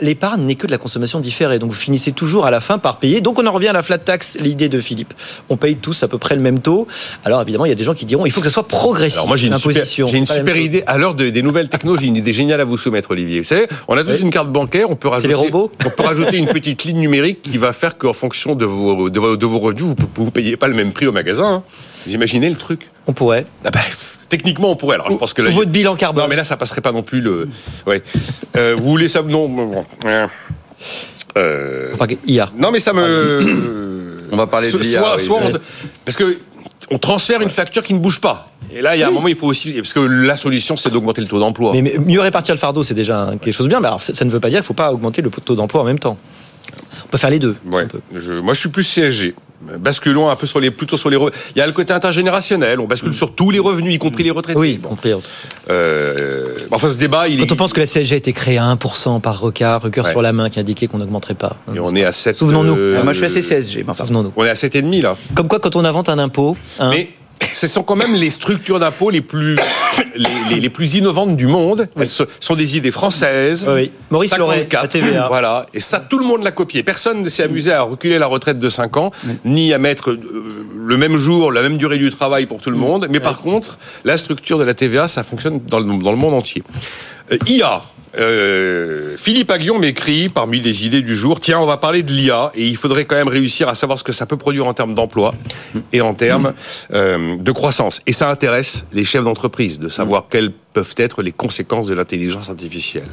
l'épargne 0.00 0.42
n'est 0.42 0.54
que 0.54 0.66
de 0.66 0.72
la 0.72 0.78
consommation 0.78 1.20
différée. 1.20 1.58
Donc 1.58 1.70
vous 1.70 1.76
finissez 1.76 2.12
toujours 2.12 2.46
à 2.46 2.50
la 2.50 2.60
fin 2.60 2.78
par 2.78 2.98
payer. 2.98 3.20
Donc 3.20 3.38
on 3.38 3.46
en 3.46 3.52
revient 3.52 3.68
à 3.68 3.72
la 3.72 3.82
flat 3.82 3.98
tax, 3.98 4.36
l'idée 4.40 4.68
de 4.68 4.80
Philippe. 4.80 5.14
On 5.48 5.56
paye 5.56 5.76
tous 5.76 6.02
à 6.02 6.08
peu 6.08 6.18
près 6.18 6.34
le 6.34 6.42
même 6.42 6.58
taux. 6.58 6.86
Alors 7.24 7.40
évidemment, 7.42 7.64
il 7.66 7.68
y 7.68 7.72
a 7.72 7.76
des 7.76 7.83
gens 7.84 7.94
qui 7.94 8.04
diront 8.04 8.26
il 8.26 8.32
faut 8.32 8.40
que 8.40 8.46
ça 8.48 8.52
soit 8.52 8.66
progressif. 8.68 9.18
Alors 9.18 9.28
moi 9.28 9.36
j'ai 9.36 9.46
une 9.46 9.58
super, 9.58 9.84
j'ai 9.84 10.18
une 10.18 10.26
chose. 10.26 10.38
idée. 10.56 10.82
À 10.86 10.98
l'heure 10.98 11.14
de- 11.14 11.30
des 11.30 11.42
nouvelles 11.42 11.68
technos, 11.68 11.96
j'ai 11.96 12.06
une 12.06 12.16
idée 12.16 12.32
géniale 12.32 12.60
à 12.60 12.64
vous 12.64 12.76
soumettre, 12.76 13.10
Olivier. 13.12 13.38
Vous 13.38 13.44
savez, 13.46 13.66
on 13.88 13.96
a 13.96 14.02
tous 14.02 14.10
Oui. 14.12 14.18
une 14.22 14.30
carte 14.30 14.50
bancaire, 14.50 14.90
on 14.90 14.96
peut 14.96 15.08
rajouter, 15.08 15.28
les 15.28 15.34
robots 15.34 15.70
on 15.86 15.90
peut 15.90 16.02
rajouter 16.02 16.36
une 16.38 16.46
petite 16.48 16.84
ligne 16.84 16.98
numérique 16.98 17.42
qui 17.42 17.58
va 17.58 17.72
faire 17.72 17.96
qu'en 17.96 18.12
fonction 18.12 18.54
de 18.54 18.64
vos, 18.64 19.08
de 19.10 19.20
vos, 19.20 19.36
de 19.36 19.46
vos 19.46 19.58
revenus, 19.58 19.82
vous, 19.84 19.94
vous 20.16 20.30
payez 20.30 20.56
pas 20.56 20.68
le 20.68 20.74
même 20.74 20.92
prix 20.92 21.06
au 21.06 21.12
magasin. 21.12 21.44
hein. 21.46 21.62
Vous 22.06 22.14
imaginez 22.14 22.50
le 22.50 22.56
truc? 22.56 22.88
On 23.06 23.12
pourrait. 23.12 23.46
ah 23.64 23.70
bah, 23.70 23.80
Techniquement, 24.28 24.70
on 24.70 24.76
pourrait. 24.76 24.94
Alors 24.96 25.10
je 25.10 25.16
pense 25.16 25.32
que 25.34 25.42
là, 25.42 25.50
votre 25.50 25.70
bilan 25.70 25.94
carbone. 25.96 26.24
non, 26.24 26.28
mais 26.28 26.36
là, 26.36 26.44
ça 26.44 26.56
passerait 26.56 26.80
pas 26.80 26.92
non 26.92 27.02
plus 27.02 27.20
le. 27.20 27.48
Ouais. 27.86 28.02
Euh, 28.56 28.74
vous 28.76 28.84
voulez 28.90 29.08
ça? 29.08 29.22
Non. 29.22 29.48
bon, 29.48 29.84
euh, 31.36 31.92
IA. 32.26 32.50
non, 32.58 32.70
mais 32.70 32.80
ça 32.80 32.92
me. 32.92 34.24
On 34.32 34.36
va 34.36 34.46
parler 34.46 34.70
de 34.72 34.78
l'IA, 34.78 34.98
Soit, 35.00 35.16
oui. 35.18 35.24
soit 35.24 35.38
on- 35.44 35.52
parce 36.04 36.16
que 36.16 36.38
on 36.90 36.98
transfère 36.98 37.40
une 37.40 37.50
facture 37.50 37.82
qui 37.82 37.94
ne 37.94 37.98
bouge 37.98 38.20
pas. 38.20 38.48
Et 38.72 38.82
là, 38.82 38.96
il 38.96 39.00
y 39.00 39.02
a 39.02 39.08
un 39.08 39.10
moment, 39.10 39.28
il 39.28 39.36
faut 39.36 39.46
aussi. 39.46 39.72
Parce 39.74 39.92
que 39.92 40.00
la 40.00 40.36
solution, 40.36 40.76
c'est 40.76 40.90
d'augmenter 40.90 41.20
le 41.20 41.26
taux 41.26 41.38
d'emploi. 41.38 41.72
Mais, 41.74 41.82
mais 41.82 41.98
mieux 41.98 42.20
répartir 42.20 42.54
le 42.54 42.58
fardeau, 42.58 42.82
c'est 42.82 42.94
déjà 42.94 43.30
quelque 43.40 43.54
chose 43.54 43.66
de 43.66 43.70
bien. 43.70 43.80
Mais 43.80 43.88
alors, 43.88 44.02
ça, 44.02 44.24
ne 44.24 44.30
veut 44.30 44.40
pas 44.40 44.48
dire 44.48 44.58
qu'il 44.58 44.62
ne 44.64 44.66
faut 44.66 44.74
pas 44.74 44.92
augmenter 44.92 45.22
le 45.22 45.30
taux 45.30 45.54
d'emploi 45.54 45.82
en 45.82 45.84
même 45.84 45.98
temps. 45.98 46.16
On 47.04 47.08
peut 47.08 47.18
faire 47.18 47.30
les 47.30 47.38
deux. 47.38 47.56
Ouais. 47.70 47.84
On 47.84 47.88
peut. 47.88 48.00
Je- 48.14 48.32
moi, 48.40 48.54
je 48.54 48.60
suis 48.60 48.68
plus 48.68 48.84
CSG. 48.84 49.34
Basculons 49.78 50.28
un 50.30 50.36
peu 50.36 50.46
sur 50.46 50.60
les, 50.60 50.70
plutôt 50.70 50.96
sur 50.96 51.10
les. 51.10 51.16
Il 51.54 51.58
y 51.58 51.60
a 51.62 51.66
le 51.66 51.72
côté 51.72 51.92
intergénérationnel. 51.92 52.80
On 52.80 52.86
bascule 52.86 53.12
sur 53.12 53.34
tous 53.34 53.50
les 53.50 53.58
revenus, 53.58 53.94
y 53.94 53.98
compris 53.98 54.22
les 54.24 54.30
retraités. 54.30 54.58
Oui, 54.58 54.78
Bon. 54.82 54.90
compris. 54.90 55.12
Euh, 55.70 56.56
enfin, 56.70 56.88
ce 56.88 56.96
débat, 56.98 57.28
il 57.28 57.40
est. 57.40 57.46
Quand 57.46 57.52
on 57.52 57.56
pense 57.56 57.72
que 57.72 57.80
la 57.80 57.86
CSG 57.86 58.14
a 58.14 58.16
été 58.18 58.32
créée 58.32 58.58
à 58.58 58.64
1% 58.64 59.20
par 59.20 59.40
regard, 59.40 59.82
regard 59.82 60.04
Ouais. 60.06 60.10
sur 60.10 60.22
la 60.22 60.32
main 60.32 60.50
qui 60.50 60.60
indiquait 60.60 60.86
qu'on 60.86 60.98
n'augmenterait 60.98 61.34
pas. 61.34 61.56
Et 61.74 61.80
on 61.80 61.94
est 61.94 62.04
à 62.04 62.12
7. 62.12 62.36
Souvenons-nous. 62.36 62.76
euh, 62.76 62.98
Ah, 63.00 63.04
moi, 63.04 63.12
je 63.12 63.18
suis 63.18 63.26
assez 63.26 63.42
CSG. 63.42 63.82
mais 63.84 63.90
enfin, 63.90 64.04
Souvenons-nous. 64.04 64.32
On 64.36 64.44
est 64.44 64.50
à 64.50 64.54
7,5 64.54 65.02
là. 65.02 65.16
Comme 65.34 65.48
quoi, 65.48 65.58
quand 65.60 65.76
on 65.76 65.84
invente 65.84 66.08
un 66.08 66.18
impôt, 66.18 66.56
hein, 66.78 66.90
Mais 66.90 67.10
ce 67.52 67.66
sont 67.66 67.82
quand 67.82 67.96
même 67.96 68.14
les 68.14 68.30
structures 68.30 68.78
d'impôt 68.78 69.10
les 69.10 69.20
plus, 69.20 69.56
les, 70.16 70.28
les- 70.50 70.60
les 70.60 70.68
plus 70.70 70.94
innovantes 70.94 71.36
du 71.36 71.46
monde. 71.46 71.88
Elles 71.98 72.08
se- 72.08 72.24
sont 72.40 72.54
des 72.54 72.76
idées 72.76 72.90
françaises. 72.90 73.64
Oui, 73.68 73.74
oui. 73.74 73.90
Maurice 74.10 74.36
Loret, 74.36 74.56
54, 74.62 74.82
la 74.82 74.88
TVA. 74.88 75.28
Voilà. 75.28 75.66
Et 75.74 75.80
ça, 75.80 76.00
tout 76.00 76.18
le 76.18 76.24
monde 76.24 76.42
l'a 76.42 76.52
copié. 76.52 76.82
Personne 76.82 77.22
ne 77.22 77.28
s'est 77.28 77.42
amusé 77.42 77.72
à 77.72 77.82
reculer 77.82 78.18
la 78.18 78.26
retraite 78.26 78.58
de 78.58 78.68
5 78.68 78.96
ans, 78.96 79.10
ni 79.44 79.72
à 79.72 79.78
mettre 79.78 80.10
euh, 80.10 80.66
le 80.76 80.96
même 80.96 81.16
jour, 81.16 81.52
la 81.52 81.62
même 81.62 81.76
durée 81.76 81.98
du 81.98 82.10
travail 82.10 82.46
pour 82.46 82.60
tout 82.60 82.70
le 82.70 82.76
monde. 82.76 83.08
Mais 83.10 83.20
par 83.20 83.40
contre, 83.42 83.78
la 84.04 84.16
structure 84.16 84.58
de 84.58 84.64
la 84.64 84.74
TVA, 84.74 85.08
ça 85.08 85.22
fonctionne 85.22 85.60
dans 85.66 85.78
le, 85.80 85.98
dans 86.02 86.10
le 86.12 86.16
monde 86.18 86.34
entier. 86.34 86.62
Euh, 87.32 87.38
IA. 87.46 87.82
Euh, 88.18 89.16
Philippe 89.16 89.50
Aguillon 89.50 89.78
m'écrit 89.78 90.28
parmi 90.28 90.60
les 90.60 90.86
idées 90.86 91.02
du 91.02 91.16
jour. 91.16 91.40
Tiens 91.40 91.60
on 91.60 91.66
va 91.66 91.76
parler 91.76 92.02
de 92.02 92.12
l'IA 92.12 92.50
et 92.54 92.66
il 92.66 92.76
faudrait 92.76 93.04
quand 93.04 93.16
même 93.16 93.28
réussir 93.28 93.68
à 93.68 93.74
savoir 93.74 93.98
ce 93.98 94.04
que 94.04 94.12
ça 94.12 94.26
peut 94.26 94.36
produire 94.36 94.66
en 94.66 94.74
termes 94.74 94.94
d'emploi 94.94 95.34
et 95.92 96.00
en 96.00 96.14
termes 96.14 96.54
euh, 96.92 97.36
de 97.38 97.52
croissance. 97.52 98.00
Et 98.06 98.12
ça 98.12 98.30
intéresse 98.30 98.84
les 98.92 99.04
chefs 99.04 99.24
d'entreprise 99.24 99.78
de 99.78 99.88
savoir 99.88 100.26
quelles 100.30 100.52
peuvent 100.72 100.94
être 100.96 101.22
les 101.22 101.32
conséquences 101.32 101.86
de 101.86 101.94
l'intelligence 101.94 102.50
artificielle. 102.50 103.08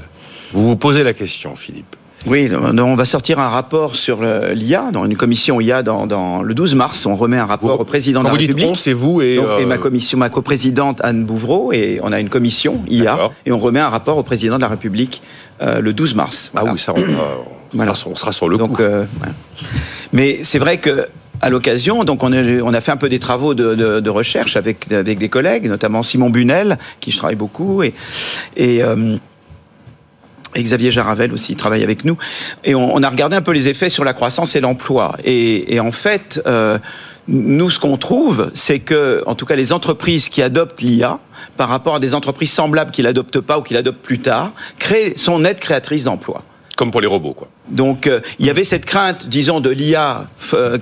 Vous 0.53 0.67
vous 0.67 0.75
posez 0.75 1.03
la 1.03 1.13
question 1.13 1.55
Philippe 1.55 1.95
Oui, 2.27 2.49
on 2.53 2.95
va 2.95 3.05
sortir 3.05 3.39
un 3.39 3.49
rapport 3.49 3.95
sur 3.95 4.19
l'IA, 4.53 4.91
dans 4.91 5.05
une 5.05 5.17
commission 5.17 5.59
IA 5.59 5.81
dans, 5.81 6.05
dans 6.05 6.43
le 6.43 6.53
12 6.53 6.75
mars. 6.75 7.05
On 7.07 7.15
remet 7.15 7.37
un 7.37 7.45
rapport 7.47 7.75
Vous- 7.77 7.81
au 7.81 7.85
président 7.85 8.21
de 8.23 8.27
vous 8.29 8.35
la 8.35 8.39
dites 8.39 8.49
République. 8.49 8.69
on 8.71 8.75
c'est 8.75 8.93
vous 8.93 9.21
et, 9.21 9.37
Donc, 9.37 9.45
et 9.59 9.63
euh, 9.63 9.65
ma 9.65 9.77
commission, 9.79 10.17
ma 10.19 10.29
coprésidente 10.29 10.99
Anne 11.03 11.25
Bouvreau, 11.25 11.73
et 11.73 11.99
on 12.03 12.11
a 12.11 12.19
une 12.19 12.29
commission 12.29 12.83
IA, 12.87 13.17
et 13.47 13.51
on 13.51 13.57
remet 13.57 13.79
un 13.79 13.89
rapport 13.89 14.17
au 14.17 14.23
président 14.23 14.57
de 14.57 14.61
la 14.61 14.67
République 14.67 15.23
euh, 15.63 15.81
le 15.81 15.93
12 15.93 16.13
mars. 16.13 16.51
ah 16.53 16.59
Voilà. 16.59 16.73
oui 16.73 16.79
ça 16.79 16.93
on, 16.95 16.99
va- 16.99 17.05
on 17.73 17.77
Voilà. 17.77 17.93
sera, 17.95 18.11
on 18.11 18.15
sera 18.15 18.31
sur 18.31 18.49
le 18.49 18.57
Donc, 18.57 18.75
coup 18.75 18.81
euh, 18.83 19.05
voilà. 19.17 19.33
Mais 20.13 20.39
c'est 20.43 20.59
vrai 20.59 20.77
que 20.77 21.07
à 21.43 21.49
l'occasion, 21.49 22.03
donc 22.03 22.21
on 22.21 22.31
a, 22.33 22.43
on 22.61 22.71
a 22.71 22.81
fait 22.81 22.91
un 22.91 22.97
peu 22.97 23.09
des 23.09 23.17
travaux 23.17 23.55
de, 23.55 23.73
de- 23.73 23.99
de 23.99 24.09
recherche 24.11 24.57
avec, 24.57 24.91
avec 24.91 25.17
des 25.17 25.29
collègues, 25.29 25.67
notamment 25.67 26.03
Simon 26.03 26.29
Bunel, 26.29 26.77
qui 26.99 27.09
je 27.09 27.17
travaille 27.17 27.35
beaucoup, 27.35 27.81
et, 27.81 27.95
et, 28.57 28.83
euh, 28.83 29.15
et 30.55 30.63
Xavier 30.63 30.91
Jaravel 30.91 31.33
aussi 31.33 31.55
travaille 31.55 31.83
avec 31.83 32.05
nous. 32.05 32.17
Et 32.63 32.75
on, 32.75 32.93
on 32.93 33.03
a 33.03 33.09
regardé 33.09 33.35
un 33.35 33.41
peu 33.41 33.51
les 33.51 33.69
effets 33.69 33.89
sur 33.89 34.03
la 34.03 34.13
croissance 34.13 34.55
et 34.55 34.61
l'emploi. 34.61 35.15
Et, 35.23 35.75
et 35.75 35.79
en 35.79 35.91
fait, 35.91 36.41
euh, 36.45 36.77
nous, 37.27 37.69
ce 37.69 37.79
qu'on 37.79 37.97
trouve, 37.97 38.51
c'est 38.53 38.79
que, 38.79 39.23
en 39.25 39.35
tout 39.35 39.45
cas, 39.45 39.55
les 39.55 39.73
entreprises 39.73 40.29
qui 40.29 40.41
adoptent 40.41 40.81
l'IA, 40.81 41.19
par 41.57 41.69
rapport 41.69 41.95
à 41.95 41.99
des 41.99 42.13
entreprises 42.13 42.51
semblables 42.51 42.91
qui 42.91 43.01
l'adoptent 43.01 43.39
pas 43.39 43.59
ou 43.59 43.61
qui 43.61 43.73
l'adoptent 43.73 44.01
plus 44.01 44.19
tard, 44.19 44.51
créent, 44.79 45.17
sont 45.17 45.39
nettes 45.39 45.59
créatrices 45.59 46.05
d'emplois. 46.05 46.43
comme 46.75 46.91
pour 46.91 47.01
les 47.01 47.07
robots 47.07 47.33
quoi 47.33 47.49
Donc, 47.69 48.07
euh, 48.07 48.21
il 48.39 48.45
y 48.47 48.49
avait 48.49 48.63
cette 48.63 48.85
crainte, 48.85 49.27
disons, 49.27 49.59
de 49.59 49.69
l'IA, 49.69 50.25
euh, 50.55 50.79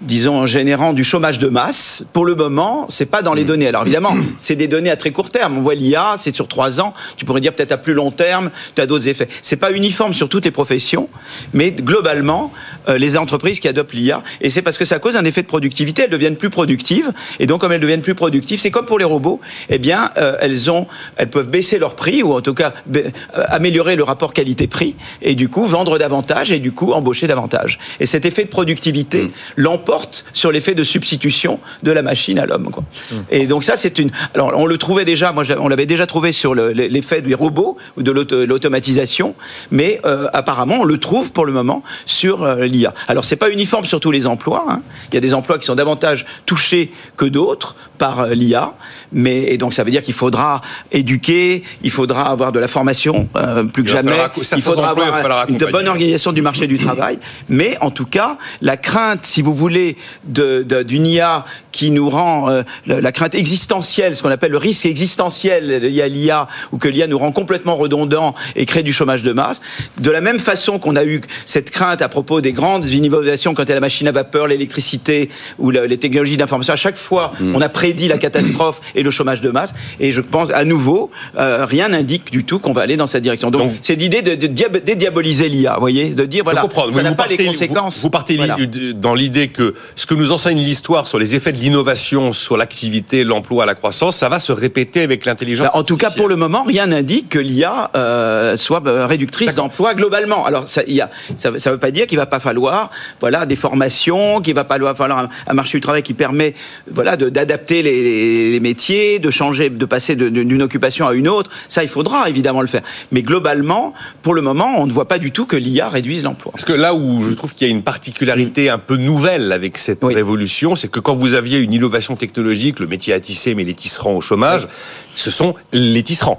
disons, 0.00 0.46
générant 0.46 0.92
du 0.92 1.02
chômage 1.02 1.40
de 1.40 1.48
masse. 1.48 2.04
Pour 2.12 2.24
le 2.24 2.36
moment, 2.36 2.86
c'est 2.88 3.06
pas 3.06 3.22
dans 3.22 3.34
les 3.34 3.44
données. 3.44 3.66
Alors, 3.66 3.82
évidemment, 3.82 4.16
c'est 4.38 4.54
des 4.54 4.68
données 4.68 4.90
à 4.90 4.96
très 4.96 5.10
court 5.10 5.30
terme. 5.30 5.58
On 5.58 5.60
voit 5.62 5.74
l'IA, 5.74 6.14
c'est 6.18 6.34
sur 6.34 6.46
trois 6.46 6.80
ans. 6.80 6.94
Tu 7.16 7.24
pourrais 7.24 7.40
dire 7.40 7.52
peut-être 7.52 7.72
à 7.72 7.76
plus 7.76 7.92
long 7.92 8.12
terme, 8.12 8.50
tu 8.74 8.80
as 8.80 8.86
d'autres 8.86 9.08
effets. 9.08 9.28
C'est 9.42 9.56
pas 9.56 9.72
uniforme 9.72 10.14
sur 10.14 10.28
toutes 10.28 10.44
les 10.44 10.52
professions, 10.52 11.08
mais 11.52 11.72
globalement, 11.72 12.52
euh, 12.88 12.98
les 12.98 13.16
entreprises 13.16 13.58
qui 13.58 13.66
adoptent 13.66 13.92
l'IA, 13.92 14.22
et 14.40 14.48
c'est 14.48 14.62
parce 14.62 14.78
que 14.78 14.84
ça 14.84 15.00
cause 15.00 15.16
un 15.16 15.24
effet 15.24 15.42
de 15.42 15.48
productivité, 15.48 16.02
elles 16.02 16.10
deviennent 16.10 16.36
plus 16.36 16.50
productives. 16.50 17.12
Et 17.40 17.46
donc, 17.46 17.60
comme 17.60 17.72
elles 17.72 17.80
deviennent 17.80 18.00
plus 18.00 18.14
productives, 18.14 18.60
c'est 18.60 18.70
comme 18.70 18.86
pour 18.86 18.98
les 18.98 19.04
robots, 19.04 19.40
eh 19.68 19.78
bien, 19.78 20.10
euh, 20.18 20.36
elles 20.40 20.70
ont, 20.70 20.86
elles 21.16 21.30
peuvent 21.30 21.50
baisser 21.50 21.78
leur 21.78 21.96
prix, 21.96 22.22
ou 22.22 22.32
en 22.32 22.40
tout 22.40 22.54
cas, 22.54 22.72
euh, 22.94 23.10
améliorer 23.48 23.96
le 23.96 24.04
rapport 24.04 24.32
qualité-prix, 24.32 24.94
et 25.20 25.34
du 25.34 25.48
coup, 25.48 25.66
vendre 25.66 25.98
davantage 25.98 26.21
davantage 26.22 26.52
et 26.52 26.58
du 26.58 26.72
coup 26.72 26.92
embaucher 26.92 27.26
davantage. 27.26 27.78
Et 28.00 28.06
cet 28.06 28.24
effet 28.24 28.44
de 28.44 28.48
productivité 28.48 29.30
l'emporte 29.56 30.24
sur 30.32 30.52
l'effet 30.52 30.74
de 30.74 30.84
substitution 30.84 31.58
de 31.82 31.90
la 31.92 32.02
machine 32.02 32.38
à 32.38 32.46
l'homme. 32.46 32.70
quoi. 32.70 32.84
Et 33.30 33.46
donc 33.46 33.64
ça, 33.64 33.76
c'est 33.76 33.98
une. 33.98 34.10
Alors 34.34 34.52
on 34.56 34.66
le 34.66 34.78
trouvait 34.78 35.04
déjà, 35.04 35.32
moi 35.32 35.44
on 35.58 35.68
l'avait 35.68 35.86
déjà 35.86 36.06
trouvé 36.06 36.32
sur 36.32 36.54
le- 36.54 36.70
l'effet 36.72 37.22
du 37.22 37.34
robot 37.34 37.76
ou 37.96 38.02
de 38.02 38.10
l'auto- 38.12 38.46
l'automatisation, 38.46 39.34
mais 39.70 40.00
euh, 40.04 40.28
apparemment 40.32 40.78
on 40.80 40.84
le 40.84 40.98
trouve 40.98 41.32
pour 41.32 41.44
le 41.46 41.52
moment 41.52 41.82
sur 42.06 42.42
euh, 42.44 42.64
l'IA. 42.64 42.94
Alors 43.08 43.24
c'est 43.24 43.36
pas 43.36 43.50
uniforme 43.50 43.84
sur 43.84 44.00
tous 44.00 44.10
les 44.12 44.26
emplois. 44.26 44.64
hein. 44.68 44.82
Il 45.10 45.14
y 45.14 45.18
a 45.18 45.20
des 45.20 45.34
emplois 45.34 45.58
qui 45.58 45.66
sont 45.66 45.74
davantage 45.74 46.26
touchés 46.46 46.92
que 47.16 47.24
d'autres 47.24 47.74
par 47.98 48.20
euh, 48.20 48.34
l'IA, 48.34 48.74
mais 49.12 49.42
et 49.52 49.58
donc 49.58 49.74
ça 49.74 49.84
veut 49.84 49.90
dire 49.90 50.02
qu'il 50.02 50.14
faudra 50.14 50.60
éduquer, 50.92 51.62
il 51.82 51.90
faudra 51.90 52.30
avoir 52.30 52.52
de 52.52 52.60
la 52.60 52.68
formation 52.68 53.28
plus 53.72 53.82
que 53.84 53.88
Il 53.88 53.92
jamais, 53.92 54.10
falloir 54.12 54.30
il 54.56 54.62
faudra 54.62 54.94
il 54.96 55.00
avoir 55.02 55.20
falloir 55.22 55.48
une 55.48 55.56
de 55.56 55.66
bonne 55.66 55.74
accompagner. 55.88 56.01
Du 56.32 56.42
marché 56.42 56.66
du 56.66 56.78
travail, 56.78 57.18
mais 57.48 57.76
en 57.80 57.90
tout 57.90 58.06
cas, 58.06 58.38
la 58.60 58.76
crainte, 58.76 59.24
si 59.24 59.42
vous 59.42 59.54
voulez, 59.54 59.96
de- 60.24 60.62
de- 60.62 60.82
d'une 60.82 61.06
IA 61.06 61.44
qui 61.72 61.90
nous 61.90 62.08
rend 62.10 62.50
euh, 62.50 62.62
la, 62.86 63.00
la 63.00 63.12
crainte 63.12 63.34
existentielle, 63.34 64.14
ce 64.16 64.22
qu'on 64.22 64.30
appelle 64.30 64.50
le 64.52 64.58
risque 64.58 64.86
existentiel 64.86 65.66
lié 65.82 66.02
à 66.02 66.08
l'IA, 66.08 66.48
ou 66.72 66.78
que 66.78 66.88
l'IA 66.88 67.06
nous 67.06 67.18
rend 67.18 67.32
complètement 67.32 67.76
redondant 67.76 68.34
et 68.56 68.66
crée 68.66 68.82
du 68.82 68.92
chômage 68.92 69.22
de 69.22 69.32
masse. 69.32 69.60
De 69.98 70.10
la 70.10 70.20
même 70.20 70.38
façon 70.38 70.78
qu'on 70.78 70.96
a 70.96 71.04
eu 71.04 71.20
cette 71.46 71.70
crainte 71.70 72.02
à 72.02 72.08
propos 72.08 72.40
des 72.40 72.52
grandes 72.52 72.86
innovations 72.88 73.54
y 73.56 73.70
a 73.70 73.74
la 73.74 73.80
machine 73.80 74.08
à 74.08 74.12
vapeur, 74.12 74.48
l'électricité 74.48 75.30
ou 75.58 75.70
la- 75.70 75.86
les 75.86 75.98
technologies 75.98 76.36
d'information, 76.36 76.72
à 76.72 76.76
chaque 76.76 76.96
fois, 76.96 77.32
on 77.40 77.60
a 77.60 77.68
prédit 77.68 78.08
la 78.08 78.18
catastrophe 78.18 78.80
et 78.94 79.02
le 79.02 79.10
chômage 79.10 79.40
de 79.40 79.50
masse. 79.50 79.72
Et 80.00 80.12
je 80.12 80.20
pense, 80.20 80.50
à 80.50 80.64
nouveau, 80.64 81.10
euh, 81.38 81.64
rien 81.64 81.88
n'indique 81.90 82.30
du 82.32 82.44
tout 82.44 82.58
qu'on 82.58 82.72
va 82.72 82.82
aller 82.82 82.96
dans 82.96 83.06
cette 83.06 83.22
direction. 83.22 83.50
Donc, 83.50 83.72
c'est 83.82 83.94
l'idée 83.94 84.22
de, 84.22 84.34
de 84.34 84.46
diab- 84.46 84.82
dédiaboliser 84.82 85.48
l'IA, 85.48 85.78
voyez, 85.92 86.10
de 86.14 86.24
dire 86.24 86.44
voilà, 86.44 86.60
je 86.60 86.66
comprends. 86.66 86.82
ça 86.84 86.88
Oui, 86.88 86.94
n'a 86.96 87.02
vous 87.02 87.08
les 87.10 87.14
partez- 87.16 87.46
conséquences. 87.46 87.96
Vous, 87.96 88.02
vous 88.02 88.10
partez 88.10 88.36
Voilà. 88.36 88.56
li- 88.56 88.94
dans 88.94 89.14
l'idée 89.14 89.48
que 89.48 89.74
ce 89.96 90.06
que 90.06 90.14
nous 90.14 90.32
enseigne 90.32 90.58
l'histoire 90.58 91.06
sur 91.06 91.18
les 91.18 91.34
effets 91.34 91.52
de 91.52 91.58
l'innovation 91.58 92.32
sur 92.32 92.56
l'activité, 92.56 93.24
l'emploi, 93.24 93.66
la 93.66 93.74
croissance, 93.74 94.16
ça 94.16 94.28
va 94.28 94.38
se 94.38 94.52
répéter 94.52 95.02
avec 95.02 95.26
l'intelligence. 95.26 95.66
Bah, 95.68 95.78
en 95.78 95.82
tout 95.84 95.96
cas, 95.96 96.10
pour 96.10 96.28
le 96.28 96.36
moment, 96.36 96.64
rien 96.64 96.86
n'indique 96.86 97.28
que 97.28 97.38
l'IA 97.38 97.90
euh, 97.96 98.56
soit 98.56 98.86
euh, 98.86 99.06
réductrice 99.06 99.54
d'emploi 99.54 99.94
globalement. 99.94 100.44
Alors, 100.46 100.68
ça 100.68 100.82
ne 100.86 100.96
ça, 101.36 101.50
ça 101.58 101.70
veut 101.70 101.78
pas 101.78 101.90
dire 101.90 102.06
qu'il 102.06 102.18
va 102.18 102.26
pas 102.26 102.40
falloir 102.40 102.90
voilà, 103.20 103.46
des 103.46 103.56
formations, 103.56 104.40
qu'il 104.40 104.54
va 104.54 104.64
pas 104.64 104.78
falloir 104.94 105.18
un, 105.18 105.28
un 105.46 105.54
marché 105.54 105.78
du 105.78 105.82
travail 105.82 106.02
qui 106.02 106.14
permet 106.14 106.54
voilà, 106.90 107.16
d'adapter 107.16 107.82
les, 107.82 108.02
les- 108.02 108.50
les 108.52 108.60
métiers, 108.60 109.18
de 109.18 109.30
changer, 109.30 109.70
de 109.70 109.84
passer 109.84 110.16
d'une 110.16 110.62
occupation 110.62 111.06
à 111.06 111.14
une 111.14 111.28
autre. 111.28 111.50
Ça, 111.68 111.82
il 111.82 111.88
faudra 111.88 112.28
évidemment 112.28 112.60
le 112.60 112.66
faire. 112.66 112.82
Mais 113.10 113.22
globalement, 113.22 113.94
pour 114.22 114.34
le 114.34 114.42
moment, 114.42 114.74
on 114.78 114.86
ne 114.86 114.92
voit 114.92 115.08
pas 115.08 115.18
du 115.18 115.30
tout 115.32 115.46
que 115.46 115.56
l'IA 115.56 115.81
réduise 115.88 116.22
l'emploi. 116.22 116.52
Parce 116.52 116.64
que 116.64 116.72
là 116.72 116.94
où 116.94 117.22
je 117.22 117.34
trouve 117.34 117.54
qu'il 117.54 117.66
y 117.66 117.70
a 117.70 117.74
une 117.74 117.82
particularité 117.82 118.68
un 118.70 118.78
peu 118.78 118.96
nouvelle 118.96 119.52
avec 119.52 119.78
cette 119.78 120.02
Oui. 120.02 120.14
révolution, 120.14 120.76
c'est 120.76 120.88
que 120.88 121.00
quand 121.00 121.14
vous 121.14 121.34
aviez 121.34 121.58
une 121.60 121.72
innovation 121.72 122.16
technologique, 122.16 122.80
le 122.80 122.86
métier 122.86 123.12
à 123.14 123.20
tisser, 123.20 123.54
mais 123.54 123.64
les 123.64 123.74
tisserands 123.74 124.12
au 124.14 124.20
chômage, 124.20 124.68
ce 125.14 125.30
sont 125.30 125.54
les 125.72 126.02
tisserands. 126.02 126.38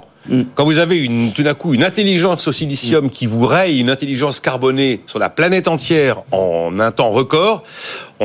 Quand 0.54 0.64
vous 0.64 0.78
avez 0.78 0.96
une, 0.96 1.34
tout 1.34 1.42
d'un 1.42 1.52
coup 1.52 1.74
une 1.74 1.84
intelligence 1.84 2.48
au 2.48 2.52
silicium 2.52 3.10
qui 3.10 3.26
vous 3.26 3.46
raye 3.46 3.78
une 3.78 3.90
intelligence 3.90 4.40
carbonée 4.40 5.02
sur 5.06 5.18
la 5.18 5.28
planète 5.28 5.68
entière 5.68 6.22
en 6.32 6.80
un 6.80 6.90
temps 6.92 7.10
record, 7.10 7.62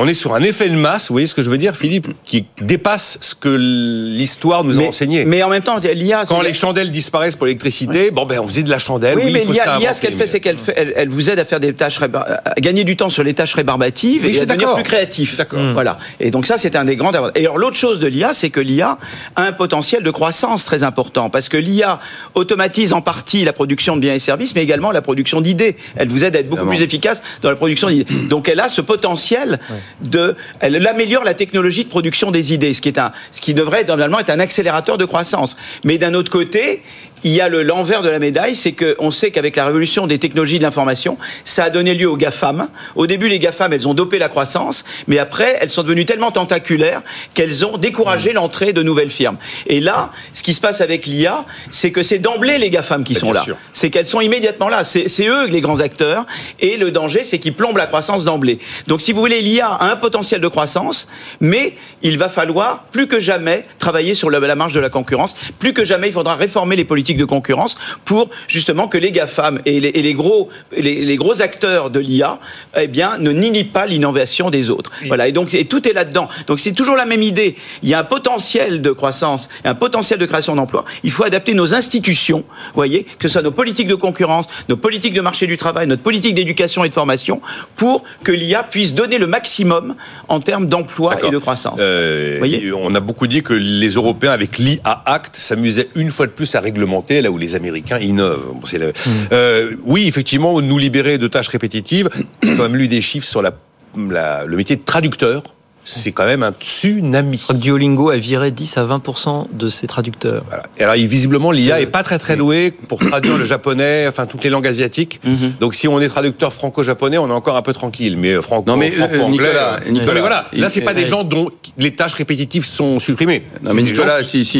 on 0.00 0.08
est 0.08 0.14
sur 0.14 0.34
un 0.34 0.40
effet 0.40 0.68
de 0.70 0.76
masse, 0.76 1.08
vous 1.08 1.14
voyez 1.14 1.26
ce 1.26 1.34
que 1.34 1.42
je 1.42 1.50
veux 1.50 1.58
dire, 1.58 1.76
Philippe, 1.76 2.08
qui 2.24 2.46
dépasse 2.60 3.18
ce 3.20 3.34
que 3.34 3.50
l'histoire 3.50 4.64
nous 4.64 4.80
a 4.80 4.84
enseigné. 4.84 5.26
mais 5.26 5.42
en 5.42 5.50
même 5.50 5.62
temps, 5.62 5.78
l'IA... 5.78 6.24
Quand 6.26 6.40
les 6.40 6.54
chandelles 6.54 6.90
disparaissent 6.90 7.36
pour 7.36 7.44
l'électricité, 7.46 8.10
bon 8.10 8.24
ben 8.24 8.40
on 8.40 8.46
faisait 8.46 8.62
de 8.62 8.70
la 8.70 8.78
chandelle. 8.78 9.18
Oui, 9.18 9.24
oui, 9.26 9.32
mais 9.32 9.44
l'IA, 9.44 9.92
ce 9.92 10.00
qu'elle 10.00 10.14
fait, 10.14 10.26
c'est 10.26 10.40
qu'elle 10.40 10.56
elle, 10.74 10.94
elle 10.96 11.08
vous 11.10 11.28
aide 11.28 11.38
à 11.38 11.44
faire 11.44 11.60
des 11.60 11.74
tâches, 11.74 11.98
rébar- 12.00 12.40
à 12.44 12.54
gagner 12.60 12.84
du 12.84 12.96
temps 12.96 13.10
sur 13.10 13.22
les 13.22 13.34
tâches 13.34 13.52
rébarbatives 13.54 14.22
Oui, 14.24 14.36
et 14.36 14.40
à 14.40 14.46
devenir 14.46 14.74
plus 14.74 14.84
créatif. 14.84 15.36
D'accord. 15.36 15.60
Voilà. 15.74 15.98
Et 16.18 16.30
donc 16.30 16.46
ça, 16.46 16.56
c'est 16.56 16.76
un 16.76 16.84
des 16.84 16.96
grands 16.96 17.12
avantages. 17.12 17.32
Et 17.36 17.44
alors 17.44 17.58
l'autre 17.58 17.76
chose 17.76 18.00
de 18.00 18.06
l'IA, 18.06 18.32
c'est 18.32 18.50
que 18.50 18.60
l'IA 18.60 18.96
a 19.36 19.42
un 19.42 19.52
potentiel 19.52 20.02
de 20.02 20.10
croissance 20.10 20.64
très 20.64 20.82
important 20.82 21.28
parce 21.28 21.50
que 21.50 21.58
l'IA 21.58 22.00
automatise 22.34 22.94
en 22.94 23.02
partie 23.02 23.44
la 23.44 23.52
production 23.52 23.96
de 23.96 24.00
biens 24.00 24.14
et 24.14 24.18
services, 24.18 24.54
mais 24.54 24.62
également 24.62 24.92
la 24.92 25.02
production 25.02 25.42
d'idées. 25.42 25.76
Elle 25.96 26.08
vous 26.08 26.24
aide 26.24 26.36
à 26.36 26.40
être 26.40 26.48
beaucoup 26.48 26.66
plus 26.66 26.80
efficace 26.82 27.22
dans 27.42 27.50
la 27.50 27.56
production 27.56 27.88
d'idées. 27.88 28.06
Donc 28.28 28.48
elle 28.48 28.60
a 28.60 28.70
ce 28.70 28.80
potentiel 28.80 29.58
de, 30.02 30.36
elle 30.60 30.86
améliore 30.86 31.24
la 31.24 31.34
technologie 31.34 31.84
de 31.84 31.88
production 31.88 32.30
des 32.30 32.52
idées, 32.52 32.74
ce 32.74 32.80
qui 32.80 32.88
est 32.88 32.98
un, 32.98 33.12
ce 33.32 33.40
qui 33.40 33.54
devrait 33.54 33.84
normalement 33.84 34.18
être 34.18 34.30
un 34.30 34.40
accélérateur 34.40 34.98
de 34.98 35.04
croissance. 35.04 35.56
Mais 35.84 35.98
d'un 35.98 36.14
autre 36.14 36.30
côté, 36.30 36.82
il 37.24 37.32
y 37.32 37.40
a 37.40 37.48
le 37.48 37.62
l'envers 37.62 38.02
de 38.02 38.08
la 38.08 38.18
médaille, 38.18 38.54
c'est 38.54 38.72
qu'on 38.72 39.10
sait 39.10 39.30
qu'avec 39.30 39.56
la 39.56 39.66
révolution 39.66 40.06
des 40.06 40.18
technologies 40.18 40.58
de 40.58 40.64
l'information, 40.64 41.18
ça 41.44 41.64
a 41.64 41.70
donné 41.70 41.94
lieu 41.94 42.08
aux 42.08 42.16
GAFAM. 42.16 42.68
Au 42.96 43.06
début, 43.06 43.28
les 43.28 43.38
GAFAM, 43.38 43.72
elles 43.72 43.86
ont 43.86 43.94
dopé 43.94 44.18
la 44.18 44.28
croissance, 44.28 44.84
mais 45.06 45.18
après, 45.18 45.58
elles 45.60 45.70
sont 45.70 45.82
devenues 45.82 46.06
tellement 46.06 46.30
tentaculaires 46.30 47.02
qu'elles 47.34 47.64
ont 47.64 47.76
découragé 47.76 48.32
l'entrée 48.32 48.72
de 48.72 48.82
nouvelles 48.82 49.10
firmes. 49.10 49.36
Et 49.66 49.80
là, 49.80 50.10
ce 50.32 50.42
qui 50.42 50.54
se 50.54 50.60
passe 50.60 50.80
avec 50.80 51.06
l'IA, 51.06 51.44
c'est 51.70 51.92
que 51.92 52.02
c'est 52.02 52.18
d'emblée 52.18 52.58
les 52.58 52.70
GAFAM 52.70 53.04
qui 53.04 53.14
Mais 53.14 53.20
sont 53.20 53.32
là. 53.32 53.44
C'est 53.72 53.90
qu'elles 53.90 54.06
sont 54.06 54.20
immédiatement 54.20 54.68
là. 54.68 54.84
C'est 54.84 55.08
c'est 55.08 55.26
eux 55.26 55.46
les 55.48 55.60
grands 55.60 55.80
acteurs. 55.80 56.26
Et 56.60 56.76
le 56.76 56.90
danger, 56.90 57.24
c'est 57.24 57.38
qu'ils 57.38 57.54
plombent 57.54 57.76
la 57.76 57.86
croissance 57.86 58.24
d'emblée. 58.24 58.58
Donc, 58.86 59.00
si 59.00 59.12
vous 59.12 59.20
voulez, 59.20 59.42
l'IA 59.42 59.68
a 59.68 59.90
un 59.90 59.96
potentiel 59.96 60.40
de 60.40 60.48
croissance, 60.48 61.08
mais 61.40 61.74
il 62.02 62.16
va 62.16 62.28
falloir 62.28 62.84
plus 62.84 63.06
que 63.06 63.20
jamais 63.20 63.64
travailler 63.78 64.14
sur 64.14 64.30
la, 64.30 64.40
la 64.40 64.54
marge 64.54 64.72
de 64.72 64.80
la 64.80 64.88
concurrence. 64.88 65.36
Plus 65.58 65.72
que 65.72 65.84
jamais, 65.84 66.08
il 66.08 66.12
faudra 66.12 66.36
réformer 66.36 66.76
les 66.76 66.84
politiques 66.84 67.09
de 67.18 67.24
concurrence 67.24 67.76
pour 68.04 68.30
justement 68.48 68.88
que 68.88 68.98
les 68.98 69.12
GAFAM 69.12 69.60
et 69.66 69.80
les, 69.80 69.88
et 69.88 70.02
les 70.02 70.14
gros, 70.14 70.48
les, 70.76 71.04
les 71.04 71.16
gros 71.16 71.42
acteurs 71.42 71.90
de 71.90 72.00
l'IA, 72.00 72.38
eh 72.78 72.88
bien, 72.88 73.18
ne 73.18 73.32
nient 73.32 73.64
pas 73.64 73.86
l'innovation 73.86 74.50
des 74.50 74.70
autres. 74.70 74.90
Voilà. 75.06 75.28
Et 75.28 75.32
donc, 75.32 75.54
et 75.54 75.64
tout 75.64 75.86
est 75.88 75.92
là-dedans. 75.92 76.28
Donc, 76.46 76.60
c'est 76.60 76.72
toujours 76.72 76.96
la 76.96 77.06
même 77.06 77.22
idée. 77.22 77.56
Il 77.82 77.88
y 77.88 77.94
a 77.94 78.00
un 78.00 78.04
potentiel 78.04 78.82
de 78.82 78.90
croissance, 78.90 79.48
et 79.64 79.68
un 79.68 79.74
potentiel 79.74 80.18
de 80.18 80.26
création 80.26 80.54
d'emplois. 80.54 80.84
Il 81.02 81.10
faut 81.10 81.24
adapter 81.24 81.54
nos 81.54 81.74
institutions, 81.74 82.44
voyez, 82.74 83.04
que 83.18 83.28
ce 83.28 83.34
soit 83.34 83.42
nos 83.42 83.50
politiques 83.50 83.88
de 83.88 83.94
concurrence, 83.94 84.46
nos 84.68 84.76
politiques 84.76 85.14
de 85.14 85.20
marché 85.20 85.46
du 85.46 85.56
travail, 85.56 85.86
notre 85.86 86.02
politique 86.02 86.34
d'éducation 86.34 86.84
et 86.84 86.88
de 86.88 86.94
formation, 86.94 87.40
pour 87.76 88.04
que 88.22 88.32
l'IA 88.32 88.62
puisse 88.62 88.94
donner 88.94 89.18
le 89.18 89.26
maximum 89.26 89.94
en 90.28 90.40
termes 90.40 90.66
d'emploi 90.66 91.18
et 91.26 91.30
de 91.30 91.38
croissance. 91.38 91.78
Euh, 91.80 92.36
Voyez 92.38 92.72
on 92.72 92.94
a 92.94 93.00
beaucoup 93.00 93.26
dit 93.26 93.42
que 93.42 93.52
les 93.54 93.90
Européens, 93.90 94.32
avec 94.32 94.58
l'IA 94.58 95.02
Act, 95.06 95.36
s'amusaient 95.36 95.88
une 95.94 96.10
fois 96.10 96.26
de 96.26 96.32
plus 96.32 96.54
à 96.54 96.60
réglementer 96.60 96.99
là 97.08 97.30
où 97.30 97.38
les 97.38 97.54
Américains 97.54 97.98
innovent. 97.98 98.54
Bon, 98.54 98.66
le- 98.78 98.92
Euh, 99.32 99.72
oui, 99.84 100.06
effectivement, 100.08 100.60
nous 100.60 100.78
libérer 100.78 101.18
de 101.18 101.28
tâches 101.28 101.48
répétitives. 101.48 102.08
J'ai 102.42 102.56
quand 102.56 102.62
même 102.64 102.76
lu 102.76 102.88
des 102.88 103.00
chiffres 103.02 103.26
sur 103.26 103.42
la, 103.42 103.52
la- 103.96 104.44
le 104.44 104.56
métier 104.56 104.76
de 104.76 104.82
traducteur. 104.84 105.42
C'est 105.82 106.12
quand 106.12 106.26
même 106.26 106.42
un 106.42 106.52
tsunami. 106.52 107.38
Je 107.38 107.42
crois 107.44 107.54
que 107.54 107.60
Duolingo 107.60 108.10
a 108.10 108.16
viré 108.16 108.50
10 108.50 108.76
à 108.76 108.84
20% 108.84 109.46
de 109.52 109.68
ses 109.68 109.86
traducteurs. 109.86 110.44
Voilà. 110.46 110.64
Et 110.78 110.82
alors, 110.82 110.94
visiblement, 110.94 111.50
l'IA 111.50 111.80
est 111.80 111.86
pas 111.86 112.02
très 112.02 112.18
très 112.18 112.36
douée 112.36 112.70
pour 112.70 112.98
traduire 113.10 113.38
le 113.38 113.44
japonais, 113.44 114.06
enfin 114.08 114.26
toutes 114.26 114.44
les 114.44 114.50
langues 114.50 114.66
asiatiques. 114.66 115.20
Mhm. 115.24 115.54
Donc, 115.58 115.74
si 115.74 115.88
on 115.88 116.00
est 116.00 116.08
traducteur 116.08 116.52
franco-japonais, 116.52 117.18
on 117.18 117.28
est 117.28 117.32
encore 117.32 117.56
un 117.56 117.62
peu 117.62 117.72
tranquille. 117.72 118.16
Mais 118.18 118.34
euh, 118.34 118.42
franco, 118.42 118.70
Non, 118.70 118.76
mais, 118.76 118.90
euh, 118.92 119.08
franco-anglais, 119.08 119.48
Nicolas, 119.48 119.74
euh, 119.74 119.90
Nicolas, 119.90 120.06
non, 120.06 120.14
mais 120.14 120.20
voilà. 120.20 120.46
Là, 120.52 120.68
c'est 120.68 120.80
pas 120.82 120.94
des 120.94 121.04
euh, 121.04 121.06
gens 121.06 121.24
dont 121.24 121.50
les 121.78 121.94
tâches 121.94 122.14
répétitives 122.14 122.64
sont 122.64 122.98
supprimées. 122.98 123.42
Non 123.62 123.74
mais 123.74 123.82
Nicolas, 123.82 124.24
si, 124.24 124.44
si, 124.44 124.58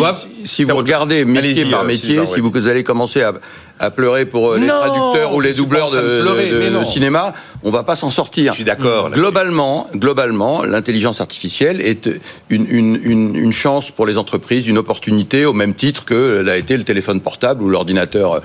vous 0.64 0.76
regardez 0.76 1.24
métier 1.24 1.64
par 1.66 1.82
euh, 1.82 1.86
métier, 1.86 2.24
si 2.26 2.40
vous 2.40 2.68
allez 2.68 2.82
commencer 2.82 3.22
à, 3.22 3.32
à 3.80 3.90
pleurer 3.90 4.26
pour 4.26 4.52
euh, 4.52 4.58
les 4.58 4.66
Non, 4.66 4.78
traducteurs 4.80 5.34
ou 5.34 5.40
les 5.40 5.54
doubleurs 5.54 5.90
de 5.90 5.96
de, 5.96 6.20
pleurer, 6.22 6.50
de- 6.50 6.58
mais 6.58 6.66
de 6.70 6.74
non. 6.74 6.84
cinéma, 6.84 7.32
on 7.62 7.70
va 7.70 7.82
pas 7.82 7.96
s'en 7.96 8.10
sortir. 8.10 8.52
Je 8.52 8.56
suis 8.56 8.64
d'accord. 8.64 9.10
Globalement, 9.10 9.88
globalement, 9.94 10.62
l'intelligence 10.64 11.20
artificielle 11.20 11.80
est 11.80 12.08
une, 12.50 12.66
une, 12.68 13.00
une, 13.02 13.34
une 13.36 13.52
chance 13.52 13.90
pour 13.90 14.06
les 14.06 14.18
entreprises, 14.18 14.68
une 14.68 14.78
opportunité 14.78 15.46
au 15.46 15.52
même 15.54 15.74
titre 15.74 16.04
que 16.04 16.42
l'a 16.44 16.56
été 16.58 16.76
le 16.76 16.84
téléphone 16.84 17.20
portable 17.20 17.62
ou 17.62 17.68
l'ordinateur 17.68 18.34
euh, 18.34 18.40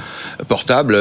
portable. 0.47 0.97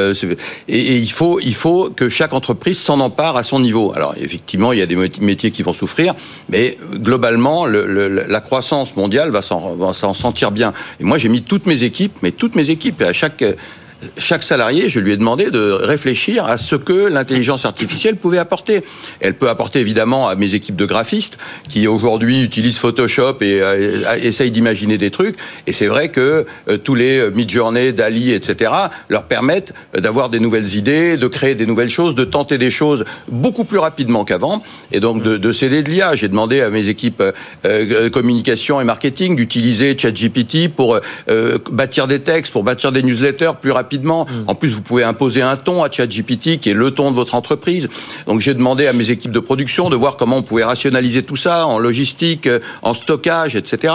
Et, 0.67 0.77
et 0.79 0.97
il 0.97 1.11
faut, 1.11 1.39
il 1.39 1.55
faut 1.55 1.89
que 1.89 2.09
chaque 2.09 2.33
entreprise 2.33 2.77
s'en 2.79 2.99
empare 2.99 3.37
à 3.37 3.43
son 3.43 3.59
niveau. 3.59 3.93
Alors 3.95 4.13
effectivement, 4.19 4.73
il 4.73 4.79
y 4.79 4.81
a 4.81 4.85
des 4.85 4.95
mét- 4.97 5.21
métiers 5.21 5.51
qui 5.51 5.63
vont 5.63 5.73
souffrir, 5.73 6.13
mais 6.49 6.77
globalement, 6.93 7.65
le- 7.65 7.85
le- 7.85 8.09
la 8.27 8.41
croissance 8.41 8.95
mondiale 8.97 9.29
va 9.29 9.41
s'en 9.41 9.75
va 9.75 9.93
s'en 9.93 10.13
sentir 10.13 10.51
bien. 10.51 10.73
Et 10.99 11.05
moi, 11.05 11.17
j'ai 11.17 11.29
mis 11.29 11.41
toutes 11.41 11.65
mes 11.67 11.83
équipes, 11.83 12.17
mais 12.21 12.31
toutes 12.31 12.55
mes 12.55 12.69
équipes, 12.69 13.01
et 13.01 13.05
à 13.05 13.13
chaque 13.13 13.43
chaque 14.17 14.43
salarié, 14.43 14.89
je 14.89 14.99
lui 14.99 15.11
ai 15.11 15.17
demandé 15.17 15.51
de 15.51 15.71
réfléchir 15.71 16.45
à 16.45 16.57
ce 16.57 16.75
que 16.75 17.07
l'intelligence 17.07 17.65
artificielle 17.65 18.15
pouvait 18.15 18.37
apporter. 18.37 18.83
Elle 19.19 19.35
peut 19.35 19.49
apporter 19.49 19.79
évidemment 19.79 20.27
à 20.27 20.35
mes 20.35 20.53
équipes 20.53 20.75
de 20.75 20.85
graphistes 20.85 21.37
qui 21.69 21.87
aujourd'hui 21.87 22.43
utilisent 22.43 22.77
Photoshop 22.77 23.37
et 23.41 23.61
euh, 23.61 24.15
essayent 24.21 24.51
d'imaginer 24.51 24.97
des 24.97 25.11
trucs. 25.11 25.35
Et 25.67 25.73
c'est 25.73 25.87
vrai 25.87 26.09
que 26.09 26.45
euh, 26.69 26.77
tous 26.77 26.95
les 26.95 27.19
euh, 27.19 27.31
Midjourney, 27.31 27.93
Dali, 27.93 28.31
etc. 28.31 28.71
leur 29.09 29.23
permettent 29.23 29.73
euh, 29.95 30.01
d'avoir 30.01 30.29
des 30.29 30.39
nouvelles 30.39 30.75
idées, 30.75 31.17
de 31.17 31.27
créer 31.27 31.55
des 31.55 31.65
nouvelles 31.65 31.89
choses, 31.89 32.15
de 32.15 32.23
tenter 32.23 32.57
des 32.57 32.71
choses 32.71 33.05
beaucoup 33.27 33.65
plus 33.65 33.79
rapidement 33.79 34.25
qu'avant. 34.25 34.63
Et 34.91 34.99
donc 34.99 35.21
de, 35.21 35.37
de 35.37 35.51
céder 35.51 35.83
de 35.83 35.89
l'IA. 35.89 36.15
J'ai 36.15 36.27
demandé 36.27 36.61
à 36.61 36.69
mes 36.69 36.87
équipes 36.87 37.23
euh, 37.65 38.09
communication 38.09 38.79
et 38.81 38.83
marketing 38.83 39.35
d'utiliser 39.35 39.97
ChatGPT 39.97 40.69
pour 40.69 40.99
bâtir 41.71 42.07
des 42.07 42.19
textes, 42.19 42.51
pour 42.51 42.63
bâtir 42.63 42.91
des 42.91 43.03
newsletters 43.03 43.51
plus 43.61 43.71
rapidement 43.71 43.94
rapidement. 43.95 44.25
Mm. 44.25 44.49
En 44.49 44.55
plus, 44.55 44.73
vous 44.73 44.81
pouvez 44.81 45.03
imposer 45.03 45.41
un 45.41 45.55
ton 45.55 45.83
à 45.83 45.89
ChatGPT 45.89 46.59
qui 46.59 46.69
est 46.69 46.73
le 46.73 46.91
ton 46.91 47.11
de 47.11 47.15
votre 47.15 47.35
entreprise. 47.35 47.89
Donc 48.27 48.41
j'ai 48.41 48.53
demandé 48.53 48.87
à 48.87 48.93
mes 48.93 49.11
équipes 49.11 49.31
de 49.31 49.39
production 49.39 49.89
de 49.89 49.95
voir 49.95 50.17
comment 50.17 50.37
on 50.37 50.43
pouvait 50.43 50.63
rationaliser 50.63 51.23
tout 51.23 51.35
ça 51.35 51.65
en 51.65 51.79
logistique, 51.79 52.47
euh, 52.47 52.59
en 52.81 52.93
stockage, 52.93 53.55
etc. 53.55 53.93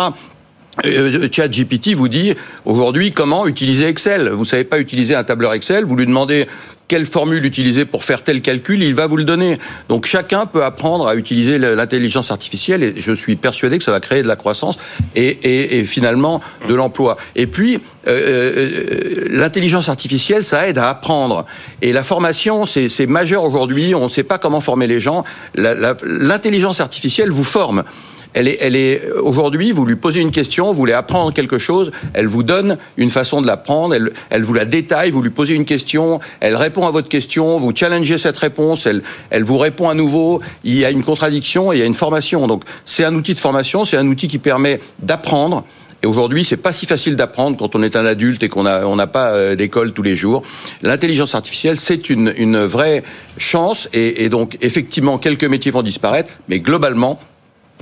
Euh, 0.87 1.29
ChatGPT 1.31 1.95
vous 1.95 2.09
dit 2.09 2.35
aujourd'hui 2.65 3.13
comment 3.13 3.47
utiliser 3.47 3.89
Excel? 3.89 4.31
Vous 4.31 4.45
savez 4.45 4.65
pas 4.65 4.79
utiliser 4.79 5.15
un 5.15 5.25
tableur 5.25 5.53
Excel, 5.53 5.85
vous 5.85 5.97
lui 5.97 6.07
demandez 6.07 6.47
quelle 6.91 7.07
formule 7.07 7.45
utiliser 7.45 7.85
pour 7.85 8.03
faire 8.03 8.25
tel 8.25 8.43
calcul, 8.43 8.83
il 8.83 8.95
va 8.97 9.07
vous 9.07 9.17
le 9.17 9.23
donner. 9.23 9.59
Donc 9.89 10.07
chacun 10.07 10.45
peut 10.47 10.65
apprendre 10.65 11.07
à 11.07 11.15
utiliser 11.15 11.57
l'intelligence 11.57 12.33
artificielle 12.33 12.83
et 12.83 12.95
je 12.97 13.13
suis 13.13 13.37
persuadé 13.37 13.79
que 13.79 13.85
ça 13.85 13.93
va 13.93 14.01
créer 14.01 14.25
de 14.25 14.27
la 14.27 14.35
croissance 14.35 14.77
et, 15.15 15.29
et- 15.29 15.79
et 15.79 15.85
finalement 15.85 16.41
de 16.69 16.75
l'emploi. 16.75 17.17
Et 17.37 17.47
puis 17.47 17.77
euh, 18.09 18.11
euh, 18.11 19.25
l'intelligence 19.31 19.89
artificielle, 19.89 20.45
ça 20.45 20.67
aide 20.69 20.79
à 20.79 20.89
apprendre. 20.89 21.47
Et 21.81 21.93
la 21.93 22.03
formation, 22.03 22.67
c'est 22.67 23.07
majeur 23.07 23.45
aujourd'hui. 23.45 23.95
On 23.95 24.05
ne 24.05 24.09
sait 24.09 24.25
pas 24.25 24.39
comment 24.39 24.61
former 24.61 24.89
les 24.89 24.99
gens. 24.99 25.23
L'intelligence 25.55 26.81
artificielle 26.81 27.31
vous 27.31 27.45
forme. 27.45 27.85
Elle 28.35 28.49
est, 28.49 28.59
elle 28.61 28.77
est 28.77 29.11
aujourd'hui, 29.23 29.73
vous 29.73 29.85
lui 29.85 29.97
posez 29.97 30.21
une 30.21 30.31
question, 30.31 30.67
vous 30.67 30.75
voulez 30.75 30.93
apprendre 30.93 31.33
quelque 31.33 31.59
chose, 31.59 31.91
elle 32.13 32.27
vous 32.27 32.43
donne 32.43 32.79
une 32.97 33.11
façon 33.11 33.43
de 33.43 33.47
l'apprendre, 33.47 33.95
elle, 33.95 34.13
elle 34.31 34.43
vous 34.43 34.55
la 34.55 34.65
détaille, 34.65 35.11
vous 35.11 35.23
lui 35.23 35.31
posez 35.31 35.55
une 35.55 35.65
question, 35.65 36.21
elle 36.41 36.57
répond 36.57 36.87
à 36.87 36.91
votre 36.91 37.09
question, 37.09 37.59
vous 37.59 37.75
challengez 37.75 38.19
cette 38.19 38.37
réponse, 38.37 38.87
elle, 38.87 39.03
elle 39.31 39.43
vous 39.43 39.59
répond 39.59 39.89
à 39.89 39.95
nouveau, 39.95 40.41
il 40.65 40.77
y 40.77 40.85
a 40.85 40.91
une 40.91 41.03
contradiction 41.03 41.41
il 41.73 41.79
y 41.79 41.83
a 41.83 41.87
une 41.87 41.95
formation. 41.95 42.47
Donc 42.47 42.63
c'est 42.85 43.05
un 43.05 43.15
outil 43.15 43.35
de 43.35 43.39
formation, 43.39 43.85
c'est 43.85 43.97
un 43.97 44.07
outil 44.07 44.29
qui 44.29 44.39
permet 44.39 44.81
d'apprendre. 45.01 45.65
Et 46.03 46.07
aujourd'hui, 46.07 46.47
c'est 46.47 46.57
pas 46.57 46.73
si 46.73 46.87
facile 46.87 47.15
d'apprendre 47.15 47.59
quand 47.59 47.75
on 47.75 47.83
est 47.83 47.95
un 47.95 48.07
adulte 48.07 48.43
et 48.43 48.49
qu'on 48.49 48.65
a 48.65 48.87
on 48.87 48.97
n'a 48.97 49.07
pas 49.07 49.33
euh, 49.33 49.55
d'école 49.55 49.93
tous 49.93 50.03
les 50.03 50.17
jours. 50.17 50.43
L'intelligence 50.81 51.35
artificielle, 51.35 51.79
c'est 51.79 52.09
une, 52.09 52.33
une 52.39 52.65
vraie 52.65 53.03
chance 53.37 53.87
et, 53.93 54.25
et 54.25 54.31
donc 54.31 54.57
effectivement 54.63 55.19
quelques 55.19 55.45
métiers 55.45 55.71
vont 55.71 55.83
disparaître, 55.83 56.31
mais 56.49 56.61
globalement, 56.61 57.21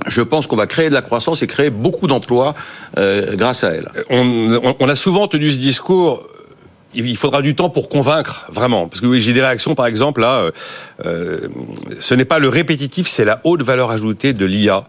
je 0.07 0.21
pense 0.21 0.47
qu'on 0.47 0.55
va 0.55 0.67
créer 0.67 0.89
de 0.89 0.93
la 0.93 1.01
croissance 1.01 1.41
et 1.41 1.47
créer 1.47 1.69
beaucoup 1.69 2.07
d'emplois 2.07 2.55
euh, 2.97 3.35
grâce 3.35 3.63
à 3.63 3.71
elle. 3.71 3.89
on, 4.09 4.59
on- 4.63 4.75
on 4.79 4.89
a 4.89 4.95
souvent 4.95 5.27
tenu 5.27 5.51
ce 5.51 5.57
discours. 5.57 6.27
Il 6.95 7.17
faudra 7.17 7.43
du 7.43 7.53
temps 7.53 7.69
pour 7.69 7.87
convaincre, 7.87 8.47
vraiment. 8.51 8.87
Parce 8.87 8.99
que 8.99 9.05
oui, 9.05 9.21
j'ai 9.21 9.31
des 9.33 9.41
réactions, 9.41 9.75
par 9.75 9.85
exemple, 9.85 10.21
là, 10.21 10.39
euh, 10.39 10.51
euh, 11.05 11.37
ce 11.99 12.15
n'est 12.15 12.25
pas 12.25 12.39
le 12.39 12.49
répétitif, 12.49 13.07
c'est 13.07 13.25
la 13.25 13.41
haute 13.43 13.61
valeur 13.61 13.91
ajoutée 13.91 14.33
de 14.33 14.43
l'IA 14.45 14.85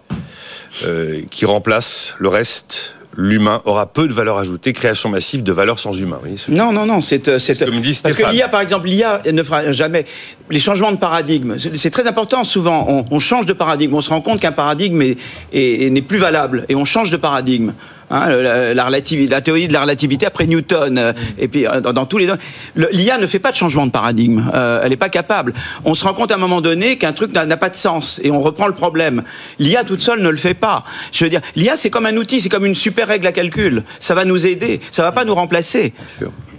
euh, 0.85 1.21
qui 1.31 1.45
remplace 1.45 2.15
le 2.19 2.29
reste. 2.29 2.95
L'humain 3.17 3.61
aura 3.65 3.87
peu 3.93 4.07
de 4.07 4.13
valeur 4.15 4.39
ajoutée, 4.39 4.73
création 4.73 5.09
massive 5.11 5.43
de 5.43 5.53
valeur 5.53 5.79
sans 5.81 5.93
humain. 5.93 6.21
Oui, 6.25 6.37
Non, 6.49 6.73
non, 6.73 6.87
non, 6.87 7.03
c'est 7.03 7.27
euh, 7.29 7.39
Ce 7.41 7.53
que 7.53 7.65
me 7.69 7.81
dit 7.81 7.99
parce 8.03 8.15
que 8.15 8.31
l'IA, 8.33 8.49
par 8.49 8.61
exemple, 8.61 8.87
l'IA 8.87 9.21
ne 9.31 9.43
fera 9.43 9.73
jamais 9.73 10.07
les 10.51 10.59
changements 10.59 10.93
de 10.93 10.97
paradigme. 10.97 11.57
C'est- 11.77 11.91
très 11.91 12.07
important. 12.07 12.45
Souvent, 12.45 12.87
on, 12.89 13.05
on 13.11 13.19
change 13.19 13.47
de 13.47 13.53
paradigme, 13.53 13.95
on 13.95 14.01
se 14.01 14.11
rend 14.11 14.21
compte 14.21 14.41
qu'un 14.41 14.53
paradigme 14.53 15.01
est- 15.03 15.17
est- 15.53 15.87
est- 15.87 15.91
n'est 15.91 16.03
plus 16.03 16.19
valable 16.19 16.65
et 16.69 16.75
on 16.75 16.85
change 16.85 17.11
de 17.11 17.17
paradigme. 17.17 17.73
Hein, 18.13 18.29
la, 18.29 18.75
la 18.75 18.85
relativité- 18.85 19.31
la 19.31 19.41
théorie 19.41 19.69
de 19.69 19.73
la 19.73 19.83
relativité 19.83 20.27
après 20.27 20.47
Newton 20.49 20.99
euh, 20.99 21.13
et 21.39 21.47
puis 21.47 21.65
euh, 21.69 21.81
dans, 21.81 21.93
dans 21.93 22.07
tous 22.07 22.19
les 22.19 22.27
le- 22.75 22.89
l'IA 22.91 23.19
ne 23.19 23.27
fait 23.29 23.39
pas 23.39 23.53
de 23.53 23.57
changement 23.57 23.87
de 23.87 23.93
paradigme. 23.93 24.51
Euh, 24.53 24.81
elle 24.83 24.91
n'est 24.91 24.97
pas 24.97 25.09
capable. 25.09 25.55
On 25.85 25.95
se 25.95 26.03
rend 26.05 26.13
compte 26.13 26.33
à 26.33 26.35
un 26.35 26.39
moment 26.39 26.61
donné 26.61 26.97
qu'un 26.97 27.13
truc 27.13 27.33
n'a 27.33 27.47
n'a 27.47 27.57
pas 27.57 27.69
de 27.69 27.77
sens 27.77 28.21
et 28.25 28.33
on 28.33 28.41
reprend 28.41 28.67
le 28.67 28.75
problème. 28.75 29.23
L'IA 29.61 29.85
toute 29.85 30.01
seule 30.01 30.23
ne 30.23 30.29
le 30.29 30.37
fait 30.37 30.55
pas. 30.55 30.83
Je 31.13 31.23
veux 31.25 31.31
dire, 31.31 31.41
l'IA 31.55 31.77
c'est 31.77 31.91
comme 31.91 32.07
un 32.07 32.17
outil, 32.17 32.41
c'est 32.41 32.49
comme 32.49 32.67
une 32.67 32.75
super 32.75 33.07
règle 33.07 33.29
à 33.29 33.33
calcul. 33.33 33.85
Ça 34.01 34.17
va 34.17 34.25
nous 34.25 34.45
aider, 34.45 34.81
ça 34.91 35.05
va 35.05 35.13
pas 35.13 35.25
nous 35.25 35.35
remplacer. 35.37 35.93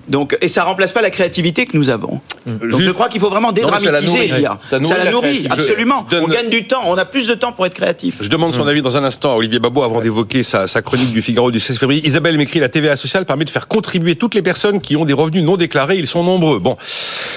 Donc, 0.08 0.38
et 0.42 0.48
ça 0.48 0.64
remplace 0.64 0.92
pas 0.94 1.02
la 1.02 1.10
créativité 1.10 1.66
que 1.66 1.78
nous 1.78 1.90
avons. 1.90 2.20
Donc, 2.46 2.64
Juste- 2.72 2.82
je 2.84 2.90
crois 2.92 3.08
qu'il 3.10 3.22
faut 3.22 3.30
vraiment 3.30 3.50
ça 3.50 3.54
dédramatiser 3.54 4.02
nourrit. 4.06 4.28
l'IA. 4.40 4.58
Ça 4.70 4.80
nourrit 4.80 4.98
la 4.98 5.04
la 5.06 5.12
nourrit, 5.12 5.48
absolument. 5.50 6.06
Donne- 6.10 6.24
On 6.26 6.28
gagne 6.28 6.50
du 6.50 6.66
temps, 6.68 6.82
on 6.88 6.98
a 6.98 7.06
plus 7.06 7.28
de 7.28 7.34
temps 7.34 7.52
pour 7.52 7.66
être 7.66 7.74
créatif. 7.74 8.18
Je 8.22 8.30
demande 8.30 8.54
son 8.54 8.68
avis 8.68 8.82
dans 8.82 8.98
un 8.98 9.04
instant 9.04 9.34
à 9.34 9.36
Olivier 9.36 9.60
Babot 9.60 9.84
avant 9.84 10.02
d'évoquer 10.02 10.44
sa, 10.44 10.68
sa 10.68 10.82
chronique 10.82 11.12
du 11.14 11.22
Figaro 11.22 11.52
du 11.52 11.60
16 11.60 11.78
février. 11.78 12.06
Isabelle 12.06 12.38
m'écrit 12.38 12.60
la 12.60 12.70
TVA 12.70 12.98
sociale 12.98 13.26
permet 13.26 13.46
de 13.46 13.50
faire 13.50 13.68
contribuer 13.68 14.16
toutes 14.16 14.36
les 14.36 14.42
personnes 14.42 14.82
qui 14.82 14.96
ont 14.96 15.06
des 15.06 15.14
revenus 15.14 15.44
non 15.44 15.58
déclarés. 15.58 15.98
Ils 15.98 16.08
sont 16.08 16.24
nombreux. 16.24 16.60
Bon. 16.60 16.78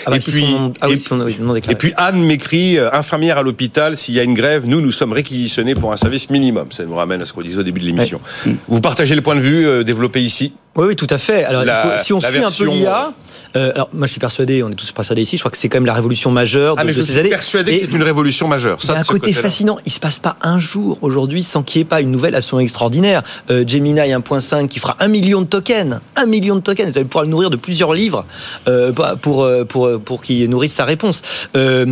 Ah 0.06 0.10
bah, 0.10 0.20
si 0.20 0.30
puis, 0.30 0.46
ah 0.80 0.88
oui, 0.88 1.04
non 1.40 1.54
et 1.56 1.60
puis 1.74 1.92
Anne 1.96 2.22
m'écrit 2.22 2.78
euh, 2.78 2.90
infirmière 2.92 3.38
à 3.38 3.42
l'hôpital. 3.42 3.96
S'il 3.96 4.14
y 4.14 4.20
a 4.20 4.22
une 4.22 4.34
grève, 4.34 4.64
nous 4.66 4.80
nous 4.80 4.92
sommes 4.92 5.12
réquisitionnés 5.12 5.74
pour 5.74 5.92
un 5.92 5.96
service 5.96 6.30
minimum. 6.30 6.66
Ça 6.70 6.84
nous 6.84 6.94
ramène 6.94 7.22
à 7.22 7.24
ce 7.24 7.32
qu'on 7.32 7.42
disait 7.42 7.58
au 7.58 7.62
début 7.62 7.80
de 7.80 7.86
l'émission. 7.86 8.20
Vous 8.68 8.80
partagez 8.80 9.14
le 9.14 9.22
point 9.22 9.34
de 9.36 9.40
vue 9.40 9.66
euh, 9.66 9.82
développé 9.84 10.22
ici 10.22 10.52
Oui, 10.76 10.86
oui, 10.88 10.96
tout 10.96 11.06
à 11.10 11.18
fait. 11.18 11.44
Alors, 11.44 11.62
il 11.62 11.66
La- 11.66 11.96
faut- 11.96 12.02
si 12.04 12.12
on 12.12 12.20
suit 12.20 12.38
un 12.38 12.50
peu 12.50 12.64
l'IA, 12.66 13.12
euh, 13.56 13.70
alors 13.76 13.88
moi 13.92 14.06
je 14.08 14.10
suis 14.10 14.18
persuadé, 14.18 14.64
on 14.64 14.70
est 14.70 14.74
tous 14.74 14.90
persuadés 14.90 15.22
ici, 15.22 15.36
je 15.36 15.42
crois 15.42 15.50
que 15.52 15.56
c'est 15.56 15.68
quand 15.68 15.76
même 15.76 15.86
la 15.86 15.94
révolution 15.94 16.32
majeure 16.32 16.74
de, 16.74 16.80
Ah 16.80 16.84
mais 16.84 16.90
de 16.90 16.96
je 16.96 17.02
ces 17.02 17.12
suis 17.12 17.20
années. 17.20 17.28
persuadé 17.28 17.72
Et 17.72 17.80
que 17.80 17.86
c'est 17.86 17.92
une 17.96 18.02
révolution 18.02 18.48
majeure. 18.48 18.78
il 18.82 18.88
y 18.88 18.92
a 18.92 18.98
un 18.98 19.04
côté 19.04 19.32
fascinant. 19.32 19.78
Il 19.86 19.92
se 19.92 20.00
passe 20.00 20.18
pas 20.18 20.34
un 20.42 20.58
jour 20.58 20.98
aujourd'hui 21.02 21.44
sans 21.44 21.62
qu'il 21.62 21.78
n'y 21.78 21.82
ait 21.82 21.88
pas 21.88 22.00
une 22.00 22.10
nouvelle 22.10 22.34
absolument 22.34 22.62
extraordinaire. 22.64 23.22
Euh, 23.52 23.62
Gemini 23.64 24.00
1.5 24.00 24.66
qui 24.66 24.80
fera 24.80 24.96
un 24.98 25.06
million 25.06 25.42
de 25.42 25.46
tokens, 25.46 26.00
un 26.16 26.26
million 26.26 26.56
de 26.56 26.60
tokens. 26.60 26.90
Vous 26.90 26.98
allez 26.98 27.06
pouvoir 27.06 27.24
le 27.24 27.30
nourrir 27.30 27.50
de 27.50 27.56
plusieurs 27.56 27.92
livres 27.94 28.26
euh, 28.66 28.92
pour 29.22 29.44
euh, 29.44 29.64
pour 29.64 29.88
pour 30.04 30.22
qu'il 30.22 30.50
nourrisse 30.50 30.72
sa 30.74 30.84
réponse. 30.84 31.22
Euh, 31.56 31.84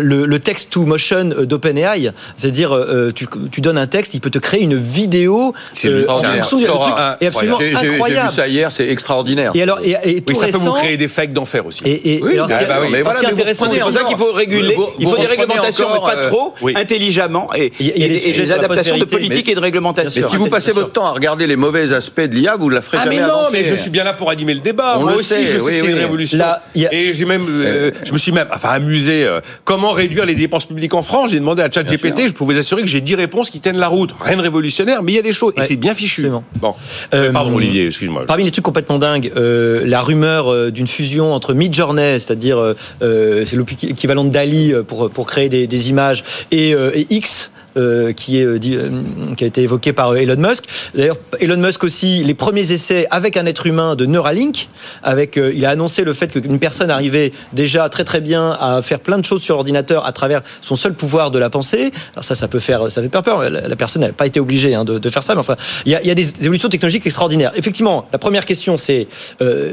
le, 0.00 0.26
le 0.26 0.38
text 0.38 0.70
to 0.70 0.84
motion 0.86 1.24
d'OpenAI, 1.42 2.12
c'est-à-dire 2.36 2.72
euh, 2.72 3.10
tu, 3.12 3.26
tu 3.50 3.60
donnes 3.60 3.78
un 3.78 3.88
texte, 3.88 4.14
il 4.14 4.20
peut 4.20 4.30
te 4.30 4.38
créer 4.38 4.62
une 4.62 4.76
vidéo. 4.76 5.52
C'est 5.72 5.88
euh, 5.88 6.06
absolument 6.08 7.58
J'ai 7.58 8.27
vu 8.28 8.34
ça 8.36 8.48
hier, 8.48 8.70
c'est 8.72 8.88
extraordinaire. 8.88 9.52
Et 9.54 9.62
alors, 9.62 9.78
et, 9.82 9.96
et 10.04 10.20
tout 10.20 10.32
Oui, 10.32 10.36
ça 10.36 10.46
peut 10.48 10.58
vous 10.58 10.72
créer 10.72 10.96
des 10.96 11.08
fakes 11.08 11.32
d'enfer 11.32 11.66
aussi. 11.66 11.82
Et, 11.84 12.16
et, 12.16 12.22
Oui, 12.22 12.32
et 12.32 12.34
alors, 12.34 12.48
ce 12.48 12.54
ah 12.54 12.58
qui 12.58 12.64
est- 12.64 12.68
bah 12.68 12.78
oui. 12.82 12.88
Mais 12.92 13.02
voilà, 13.02 13.20
mais 13.22 13.28
C'est 13.54 13.78
pour 13.80 13.92
ça 13.92 14.04
qu'il 14.04 14.16
faut 14.16 14.32
réguler, 14.32 14.74
vous- 14.74 14.88
il 14.98 15.06
faut 15.08 15.16
des 15.16 15.26
réglementations, 15.26 15.88
encore, 15.88 16.06
mais 16.08 16.14
pas 16.14 16.18
euh, 16.20 16.28
trop, 16.28 16.54
oui. 16.62 16.72
intelligemment, 16.76 17.48
et, 17.54 17.72
Il 17.80 17.86
y 17.86 17.90
a- 17.90 17.96
il 17.96 18.00
y 18.00 18.04
a 18.04 18.28
et 18.28 18.32
des 18.32 18.52
adaptations 18.52 18.98
de 18.98 19.04
politique 19.04 19.48
et 19.48 19.54
de 19.54 19.60
Mais 19.60 19.66
réglementation. 19.66 20.28
si 20.28 20.36
vous 20.36 20.48
passez 20.48 20.72
votre 20.72 20.92
temps 20.92 21.06
à 21.06 21.12
regarder 21.12 21.46
les 21.46 21.56
mauvais 21.56 21.92
aspects 21.92 22.20
de 22.20 22.34
l'IA, 22.34 22.56
vous 22.56 22.68
ne 22.70 22.74
la 22.74 22.80
ferez 22.82 22.98
Ah 23.00 23.06
mais 23.08 23.16
jamais 23.16 23.26
non, 23.28 23.38
avancer. 23.40 23.50
mais 23.52 23.64
je 23.64 23.74
suis 23.74 23.90
bien 23.90 24.04
là 24.04 24.12
pour 24.12 24.30
animer 24.30 24.54
le 24.54 24.60
débat. 24.60 24.94
On 24.98 25.02
Moi 25.02 25.12
le 25.12 25.18
aussi, 25.18 25.44
je 25.46 25.58
sais 25.58 25.72
que 25.72 25.76
c'est 25.78 25.86
une 25.86 25.98
révolution. 25.98 26.38
Et 26.74 27.12
j'ai 27.12 27.24
même, 27.24 27.46
euh, 27.48 27.90
je 28.04 28.12
me 28.12 28.18
suis 28.18 28.32
même, 28.32 28.48
enfin, 28.54 28.70
amusé. 28.70 29.24
euh, 29.24 29.40
comment 29.64 29.92
réduire 29.92 30.24
les 30.26 30.34
dépenses 30.34 30.66
publiques 30.66 30.94
en 30.94 31.02
France 31.02 31.30
J'ai 31.30 31.40
demandé 31.40 31.62
à 31.62 31.70
ChatGPT. 31.70 32.28
Je 32.28 32.32
peux 32.32 32.44
vous 32.44 32.56
assurer 32.56 32.82
que 32.82 32.88
j'ai 32.88 33.00
10 33.00 33.14
réponses 33.14 33.50
qui 33.50 33.60
tiennent 33.60 33.78
la 33.78 33.88
route. 33.88 34.10
Rien 34.20 34.36
de 34.36 34.42
révolutionnaire, 34.42 35.02
mais 35.02 35.12
il 35.12 35.16
y 35.16 35.18
a 35.18 35.22
des 35.22 35.32
choses 35.32 35.52
et 35.56 35.62
c'est 35.62 35.76
bien 35.76 35.94
fichu. 35.94 36.28
Bon, 36.56 36.74
Euh, 37.14 37.30
pardon 37.32 37.54
Olivier, 37.54 37.86
excuse-moi. 37.86 38.17
Parmi 38.26 38.44
les 38.44 38.50
trucs 38.50 38.64
complètement 38.64 38.98
dingues, 38.98 39.32
euh, 39.36 39.82
la 39.86 40.02
rumeur 40.02 40.52
euh, 40.52 40.70
d'une 40.70 40.86
fusion 40.86 41.32
entre 41.32 41.54
Midjourney, 41.54 42.18
c'est-à-dire 42.20 42.58
euh, 43.02 43.44
c'est 43.44 43.56
l'équivalent 43.56 44.24
de 44.24 44.30
Dali 44.30 44.72
pour 44.86 45.10
pour 45.10 45.26
créer 45.26 45.48
des, 45.48 45.90
images, 45.90 46.24
et 46.50 46.74
X. 47.10 47.50
euh, 47.78 47.88
euh, 47.88 48.12
euh, 48.28 49.34
qui 49.36 49.44
a 49.44 49.46
été 49.46 49.62
évoqué 49.62 49.92
par 49.92 50.16
Elon 50.16 50.36
Musk. 50.36 50.64
D'ailleurs, 50.94 51.16
Elon 51.40 51.56
Musk 51.56 51.84
aussi, 51.84 52.22
les 52.24 52.34
premiers 52.34 52.72
essais 52.72 53.06
avec 53.10 53.36
un 53.36 53.46
être 53.46 53.66
humain 53.66 53.96
de 53.96 54.06
Neuralink, 54.06 54.68
avec, 55.02 55.36
il 55.36 55.64
a 55.64 55.70
annoncé 55.70 56.04
le 56.04 56.12
fait 56.12 56.28
qu'une 56.28 56.58
personne 56.58 56.90
arrivait 56.90 57.32
déjà 57.52 57.88
très 57.88 58.04
très 58.04 58.20
bien 58.20 58.56
à 58.60 58.82
faire 58.82 59.00
plein 59.00 59.18
de 59.18 59.24
choses 59.24 59.42
sur 59.42 59.56
ordinateur 59.56 60.04
à 60.06 60.12
travers 60.12 60.42
son 60.60 60.76
seul 60.76 60.94
pouvoir 60.94 61.30
de 61.30 61.38
la 61.38 61.50
pensée. 61.50 61.92
Alors 62.14 62.24
ça, 62.24 62.34
ça 62.34 62.48
peut 62.48 62.58
faire, 62.58 62.90
ça 62.90 63.02
fait 63.02 63.08
peur. 63.08 63.48
La, 63.48 63.76
personne 63.76 64.02
n'a 64.02 64.12
pas 64.12 64.26
été 64.26 64.40
obligée 64.40 64.74
hein, 64.74 64.84
de, 64.84 65.08
faire 65.08 65.22
ça, 65.22 65.34
mais 65.34 65.40
enfin, 65.40 65.56
il 65.86 65.92
y 65.92 66.10
a, 66.10 66.14
des 66.14 66.40
évolutions 66.40 66.68
technologiques 66.68 67.06
extraordinaires. 67.06 67.52
Effectivement, 67.56 68.08
la 68.12 68.18
première 68.18 68.44
question, 68.44 68.76
c'est 68.76 69.08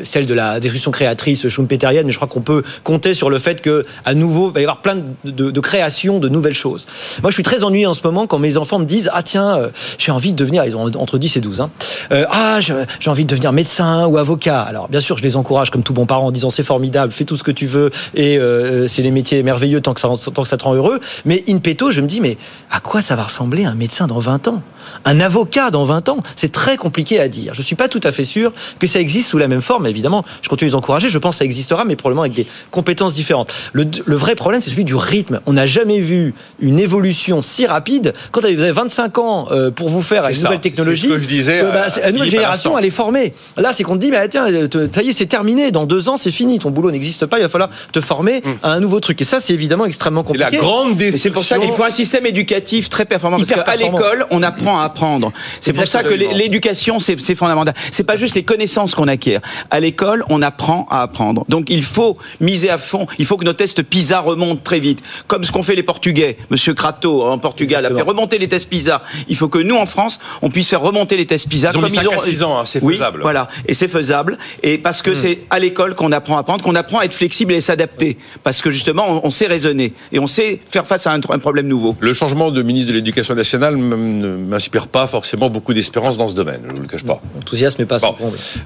celle 0.03 0.25
de 0.25 0.33
la 0.33 0.59
destruction 0.59 0.91
créatrice 0.91 1.47
schumpeterienne, 1.47 2.05
mais 2.05 2.11
je 2.11 2.17
crois 2.17 2.27
qu'on 2.27 2.41
peut 2.41 2.63
compter 2.83 3.13
sur 3.13 3.29
le 3.29 3.39
fait 3.39 3.61
que, 3.61 3.85
à 4.05 4.13
nouveau, 4.13 4.49
il 4.49 4.53
va 4.53 4.59
y 4.59 4.63
avoir 4.63 4.81
plein 4.81 4.97
de 5.23 5.59
créations 5.59 6.19
de 6.19 6.29
nouvelles 6.29 6.53
choses. 6.53 6.85
Moi, 7.21 7.31
je 7.31 7.35
suis 7.35 7.43
très 7.43 7.63
ennuyé 7.63 7.87
en 7.87 7.94
ce 7.95 8.03
moment 8.03 8.27
quand 8.27 8.37
mes 8.37 8.57
enfants 8.57 8.77
me 8.77 8.85
disent 8.85 9.09
Ah, 9.13 9.23
tiens, 9.23 9.57
euh, 9.57 9.69
j'ai 9.97 10.11
envie 10.11 10.31
de 10.31 10.37
devenir, 10.37 10.63
ils 10.65 10.75
ont 10.77 10.85
entre 10.97 11.17
10 11.17 11.37
et 11.37 11.41
12, 11.41 11.61
hein, 11.61 11.71
Euh, 12.11 12.25
Ah, 12.29 12.59
j'ai 12.61 13.09
envie 13.09 13.25
de 13.25 13.29
devenir 13.29 13.51
médecin 13.51 14.05
ou 14.05 14.17
avocat. 14.17 14.61
Alors, 14.61 14.87
bien 14.89 14.99
sûr, 14.99 15.17
je 15.17 15.23
les 15.23 15.35
encourage 15.37 15.71
comme 15.71 15.83
tout 15.83 15.93
bon 15.93 16.05
parent 16.05 16.27
en 16.27 16.31
disant 16.31 16.49
C'est 16.49 16.63
formidable, 16.63 17.11
fais 17.11 17.25
tout 17.25 17.37
ce 17.37 17.43
que 17.43 17.51
tu 17.51 17.65
veux 17.65 17.89
et 18.13 18.37
euh, 18.37 18.87
c'est 18.87 19.01
des 19.01 19.11
métiers 19.11 19.41
merveilleux 19.41 19.81
tant 19.81 19.93
que, 19.93 20.01
ça, 20.01 20.09
tant 20.33 20.43
que 20.43 20.47
ça 20.47 20.57
te 20.57 20.63
rend 20.63 20.75
heureux. 20.75 20.99
Mais 21.25 21.43
in 21.49 21.57
petto, 21.57 21.89
je 21.91 22.01
me 22.01 22.07
dis 22.07 22.21
Mais 22.21 22.37
à 22.69 22.79
quoi 22.79 23.01
ça 23.01 23.15
va 23.15 23.23
ressembler 23.23 23.65
un 23.65 23.75
médecin 23.75 24.07
dans 24.07 24.19
20 24.19 24.47
ans? 24.49 24.61
Un 25.03 25.19
avocat 25.19 25.71
dans 25.71 25.83
20 25.83 26.09
ans? 26.09 26.17
C'est 26.35 26.51
très 26.51 26.77
compliqué 26.77 27.19
à 27.19 27.27
dire. 27.27 27.53
Je 27.55 27.61
suis 27.61 27.75
pas 27.75 27.87
tout 27.87 28.01
à 28.03 28.11
fait 28.11 28.25
sûr 28.25 28.51
que 28.77 28.85
ça 28.85 28.99
existe 28.99 29.29
sous 29.29 29.37
la 29.37 29.47
même 29.47 29.61
forme. 29.61 29.87
Évidemment, 29.87 30.23
je 30.41 30.49
continue 30.49 30.69
de 30.69 30.73
les 30.73 30.77
encourager. 30.77 31.09
Je 31.09 31.17
pense 31.17 31.35
que 31.35 31.39
ça 31.39 31.45
existera, 31.45 31.85
mais 31.85 31.95
probablement 31.95 32.21
avec 32.23 32.33
des 32.33 32.45
compétences 32.71 33.13
différentes. 33.13 33.51
Le 33.73 34.15
vrai 34.15 34.35
problème, 34.35 34.61
c'est 34.61 34.69
celui 34.69 34.85
du 34.85 34.95
rythme. 34.95 35.39
On 35.45 35.53
n'a 35.53 35.67
jamais 35.67 36.01
vu 36.01 36.33
une 36.59 36.79
évolution 36.79 37.41
si 37.41 37.65
rapide 37.65 37.74
rapide. 37.75 38.13
Quand 38.31 38.41
vous 38.41 38.47
avez 38.47 38.71
25 38.71 39.17
ans 39.19 39.47
euh, 39.51 39.69
pour 39.71 39.89
vous 39.89 40.01
faire 40.01 40.23
à 40.25 40.29
une 40.31 40.35
ça. 40.35 40.43
nouvelle 40.47 40.61
technologie, 40.61 41.01
C'est 41.01 41.07
ce 41.07 41.13
que 41.13 41.19
je 41.19 41.27
disais 41.27 41.61
euh, 41.61 41.71
bah, 41.71 41.83
à 41.85 41.89
c'est- 41.89 42.01
la 42.01 42.11
nouvelle 42.11 42.29
génération, 42.29 42.77
elle 42.77 42.85
est 42.85 42.89
formée. 42.89 43.33
Là, 43.57 43.71
c'est 43.73 43.83
qu'on 43.83 43.95
te 43.95 43.99
dit, 44.01 44.11
mais 44.11 44.27
tiens, 44.29 44.45
euh, 44.47 44.67
ça 44.91 45.01
y 45.03 45.09
est, 45.09 45.13
c'est 45.13 45.25
terminé. 45.25 45.71
Dans 45.71 45.85
deux 45.85 46.09
ans, 46.09 46.17
c'est 46.17 46.31
fini. 46.31 46.59
Ton 46.59 46.71
boulot 46.71 46.91
n'existe 46.91 47.25
pas. 47.25 47.37
Il 47.39 47.43
va 47.43 47.49
falloir 47.49 47.69
te 47.91 47.99
former 48.01 48.41
à 48.63 48.71
un 48.71 48.79
nouveau 48.79 48.99
truc. 48.99 49.21
Et 49.21 49.25
ça, 49.25 49.39
c'est 49.39 49.53
évidemment 49.53 49.85
extrêmement 49.85 50.23
C'est 50.27 50.37
la 50.37 50.45
compliqué. 50.45 50.63
grande 50.65 51.01
Et 51.01 51.11
c'est 51.11 51.29
pour 51.31 51.43
ça 51.43 51.55
qu'il 51.57 51.67
destruction. 51.67 51.73
faut 51.73 51.83
un 51.83 51.95
système 51.95 52.25
éducatif 52.25 52.89
très 52.89 53.05
performant. 53.05 53.37
Parce 53.37 53.49
Hyper 53.49 53.63
qu'à 53.63 53.71
performant. 53.73 53.97
l'école, 53.97 54.25
on 54.31 54.41
apprend 54.43 54.79
à 54.79 54.85
apprendre. 54.85 55.31
C'est 55.61 55.73
pour 55.73 55.87
ça 55.87 56.03
que 56.03 56.13
l'éducation, 56.13 56.99
c'est 56.99 57.19
c'est 57.19 57.35
fondamental. 57.35 57.73
C'est 57.91 58.03
pas 58.03 58.17
juste 58.17 58.35
les 58.35 58.43
connaissances 58.43 58.95
qu'on 58.95 59.07
acquiert. 59.07 59.41
À 59.71 59.79
l'école, 59.79 60.23
on 60.29 60.41
apprend 60.41 60.87
à 60.89 61.01
apprendre. 61.01 61.45
Donc 61.49 61.69
il 61.69 61.83
faut 61.83 62.17
miser 62.39 62.69
à 62.69 62.77
fond. 62.77 63.07
Il 63.19 63.25
faut 63.25 63.37
que 63.37 63.45
nos 63.45 63.53
tests 63.53 63.81
PISA 63.83 64.19
remontent 64.19 64.61
très 64.63 64.79
vite. 64.79 64.99
Comme 65.27 65.43
ce 65.43 65.51
qu'ont 65.51 65.63
fait 65.63 65.75
les 65.75 65.83
Portugais. 65.83 66.37
Monsieur 66.49 66.73
Crato, 66.73 67.23
en 67.23 67.37
Portugal, 67.37 67.64
a 67.73 67.79
fait 67.79 67.85
Exactement. 67.85 68.09
remonter 68.11 68.37
les 68.37 68.47
tests 68.47 68.69
PISA. 68.69 69.01
Il 69.27 69.35
faut 69.35 69.47
que 69.47 69.57
nous, 69.59 69.75
en 69.75 69.85
France, 69.85 70.19
on 70.41 70.49
puisse 70.49 70.69
faire 70.69 70.81
remonter 70.81 71.17
les 71.17 71.25
tests 71.25 71.47
PISA. 71.49 71.69
Ils 71.73 71.77
ont 71.77 71.81
comme 71.81 71.89
mis 71.89 71.95
cinq 71.95 72.13
à 72.13 72.17
six 72.17 72.43
ans, 72.43 72.59
hein, 72.59 72.63
c'est 72.65 72.83
Oui, 72.83 72.95
faisable. 72.95 73.21
Voilà. 73.21 73.47
Et 73.67 73.73
c'est 73.73 73.87
faisable. 73.87 74.37
Et 74.63 74.77
parce 74.77 75.01
que 75.01 75.15
c'est 75.15 75.39
à 75.49 75.59
l'école 75.59 75.95
qu'on 75.95 76.11
apprend 76.11 76.37
à 76.37 76.41
apprendre, 76.41 76.63
qu'on 76.63 76.75
apprend 76.75 76.99
à 76.99 77.05
être 77.05 77.13
flexible 77.13 77.53
et 77.53 77.61
s'adapter. 77.61 78.17
Parce 78.43 78.61
que 78.61 78.69
justement, 78.69 79.21
on, 79.25 79.29
sait 79.29 79.47
raisonner. 79.47 79.93
Et 80.11 80.19
on 80.19 80.27
sait 80.27 80.59
faire 80.69 80.85
face 80.85 81.07
à 81.07 81.13
un, 81.13 81.19
un 81.29 81.39
problème 81.39 81.67
nouveau. 81.67 81.95
Le 81.99 82.13
changement 82.13 82.51
de 82.51 82.61
ministre 82.61 82.89
de 82.89 82.95
l'Éducation 82.95 83.33
nationale 83.35 83.73
m- 83.73 84.19
ne 84.19 84.35
m'inspire 84.37 84.87
pas 84.87 85.07
forcément 85.07 85.49
beaucoup 85.49 85.73
d'espérance 85.73 86.17
dans 86.17 86.27
ce 86.27 86.35
domaine, 86.35 86.59
je 86.65 86.71
ne 86.71 86.75
vous 86.75 86.81
le 86.81 86.87
cache 86.87 87.03
pas. 87.03 87.21
Enthousiasme 87.37 87.81
et 87.81 87.85
pas 87.85 87.97
Bon. 87.99 88.15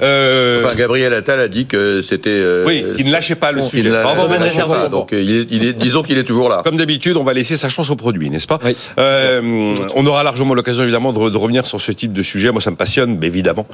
Euh, 0.02 0.64
Enfin, 0.66 0.76
Gabriel 0.76 1.14
Attal 1.14 1.40
a 1.40 1.48
dit 1.48 1.66
que 1.66 2.02
c'était. 2.02 2.30
euh, 2.30 2.66
oui, 2.68 2.84
il 2.98 3.06
ne 3.08 3.12
lâchait 3.12 3.36
pas 3.36 3.52
le 3.52 3.62
sujet. 3.62 3.84
bon, 3.90 3.96
l'a- 3.96 4.16
bon, 4.16 4.28
lâchait 4.40 4.60
pas. 4.68 4.90
Donc, 4.90 5.14
euh, 5.14 5.22
il 5.22 5.32
est- 5.32 5.48
il 5.52 5.66
est- 5.66 5.74
disons 5.74 6.04
qu'il 6.04 6.18
est 6.18 6.24
toujours 6.24 6.50
là. 6.50 6.62
Comme 6.64 6.78
d'habitude, 6.78 7.18
on 7.18 7.24
va 7.24 7.34
laisser 7.34 7.58
sa 7.58 7.70
chance 7.70 7.90
au 7.90 7.96
produit, 7.96 8.30
n'est-ce 8.30 8.48
pas? 8.48 8.60
Oui. 8.64 8.76
Euh, 8.98 9.72
On 9.96 10.06
aura 10.06 10.24
largement 10.24 10.54
l'occasion 10.54 10.84
évidemment 10.84 11.14
de, 11.14 11.20
re- 11.20 11.32
de 11.32 11.38
revenir 11.38 11.66
sur 11.68 11.80
ce 11.82 11.92
type 11.92 12.14
de 12.14 12.22
sujet. 12.24 12.52
Moi, 12.52 12.62
ça 12.62 12.72
me 12.72 12.76
passionne, 12.76 13.18
mais 13.20 13.28
évidemment. 13.28 13.66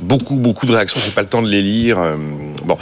Beaucoup, 0.00 0.34
beaucoup 0.34 0.66
de 0.66 0.72
réactions. 0.72 1.00
J'ai 1.04 1.10
pas 1.12 1.22
le 1.22 1.28
temps 1.28 1.42
de 1.42 1.48
les 1.48 1.62
lire. 1.62 1.98
Euh, 1.98 2.16
Bon, 2.64 2.76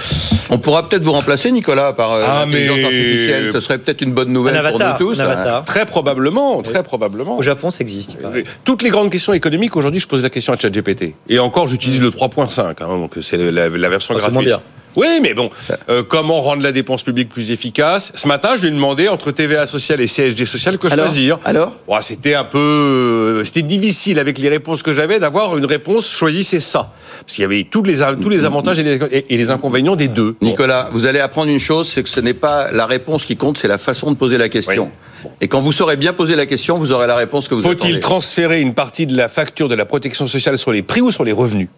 On 0.51 0.59
pourra 0.59 0.89
peut-être 0.89 1.05
vous 1.05 1.13
remplacer, 1.13 1.53
Nicolas, 1.53 1.93
par 1.93 2.11
euh, 2.13 2.25
Ah, 2.27 2.45
l'intelligence 2.45 2.79
mais- 2.79 2.85
artificielle. 2.87 3.51
Ce 3.53 3.61
serait 3.61 3.79
peut-être 3.79 4.01
une 4.01 4.13
bonne 4.13 4.33
nouvelle 4.33 4.57
Un 4.57 4.59
pour 4.59 4.69
avatar, 4.71 4.99
nous 5.01 5.07
tous. 5.07 5.21
un 5.21 5.31
hein. 5.31 5.63
très 5.65 5.87
probablement, 5.87 6.61
très 6.63 6.83
probablement. 6.83 7.39
Au 7.39 7.43
Japon, 7.43 7.71
ça 7.71 7.83
existe. 7.83 8.17
Toutes 8.65 8.83
les 8.83 8.91
grandes 8.91 9.11
questions 9.11 9.33
économiques, 9.33 9.77
aujourd'hui, 9.77 10.01
je 10.01 10.09
pose 10.09 10.23
la 10.23 10.31
question 10.31 10.53
à 10.53 10.57
ChatGPT. 10.57 11.15
Et 11.29 11.39
encore, 11.39 11.69
j'utilise 11.69 12.01
le 12.01 12.11
3.5, 12.11 12.61
hein, 12.61 12.75
donc 12.99 13.13
c'est 13.23 13.37
la, 13.53 13.69
la 13.69 13.89
version 13.89 14.15
Ah, 14.17 14.21
c'est 14.25 14.33
gratuite. 14.33 14.55
Oui, 14.97 15.07
mais 15.23 15.35
bon, 15.35 15.51
euh, 15.89 16.03
comment 16.03 16.41
rendre 16.41 16.63
la 16.63 16.73
dépense 16.73 17.03
publique 17.03 17.29
plus 17.29 17.51
efficace? 17.51 18.13
Ce 18.15 18.27
matin, 18.27 18.57
je 18.57 18.63
lui 18.63 18.69
ai 18.69 18.71
demandé 18.73 19.09
entre 19.09 19.31
TVA 19.31 19.67
sociale 19.67 20.01
et 20.01 20.07
CSG 20.07 20.47
sociale 20.47 20.79
que 20.79 20.87
Alors 20.91 21.07
choisir. 21.07 21.39
Alors? 21.45 21.73
Bon, 21.87 22.01
c'était 22.01 22.35
un 22.35 22.45
peu, 22.45 22.59
euh, 22.59 23.45
c'était 23.45 23.63
difficile 23.63 24.19
avec 24.19 24.39
les 24.39 24.49
réponses 24.49 24.83
que 24.83 24.93
j'avais 24.93 25.19
d'avoir 25.21 25.57
une 25.59 25.67
réponse 25.67 26.11
choisissez 26.11 26.61
ça, 26.61 26.93
parce 27.21 27.35
qu'il 27.35 27.43
y 27.43 27.45
avait 27.45 27.65
tous 27.65 27.83
les 27.83 27.99
tous 28.21 28.29
les 28.29 28.45
avantages 28.45 28.79
et 28.79 28.83
les, 28.83 28.99
et- 29.11 29.35
et 29.35 29.37
les 29.37 29.51
inconvénients 29.51 29.97
des 29.97 30.09
deux. 30.09 30.37
Bon. 30.41 30.49
Nicolas, 30.49 30.89
vous 30.93 31.07
allez 31.07 31.21
apprendre 31.21 31.51
une 31.51 31.61
chose, 31.61 31.89
c'est 31.89 32.03
que 32.03 32.09
ce 32.09 32.21
n'est 32.21 32.35
pas 32.35 32.71
la 32.73 32.87
réponse 32.87 33.25
qui 33.25 33.37
compte, 33.37 33.59
c'est 33.59 33.69
la 33.69 33.79
façon 33.79 34.11
de 34.11 34.17
poser 34.17 34.39
la 34.39 34.49
question. 34.49 34.91
Et 35.41 35.49
quand 35.49 35.61
vous 35.61 35.73
saurez 35.73 35.97
bien 35.97 36.13
poser 36.13 36.37
la 36.37 36.47
question, 36.47 36.77
vous 36.79 36.93
aurez 36.93 37.07
la 37.07 37.17
réponse 37.17 37.49
que 37.49 37.55
vous 37.55 37.63
Faut-il 37.63 37.77
attendez. 37.87 38.01
transférer 38.01 38.61
une 38.61 38.75
partie 38.75 39.07
de 39.07 39.17
la 39.17 39.29
facture 39.29 39.69
de 39.69 39.75
la 39.75 39.85
protection 39.85 40.27
sociale 40.27 40.57
sur 40.57 40.73
les 40.73 40.83
prix 40.83 41.01
ou 41.01 41.11
sur 41.11 41.25
les 41.25 41.33
revenus? 41.33 41.69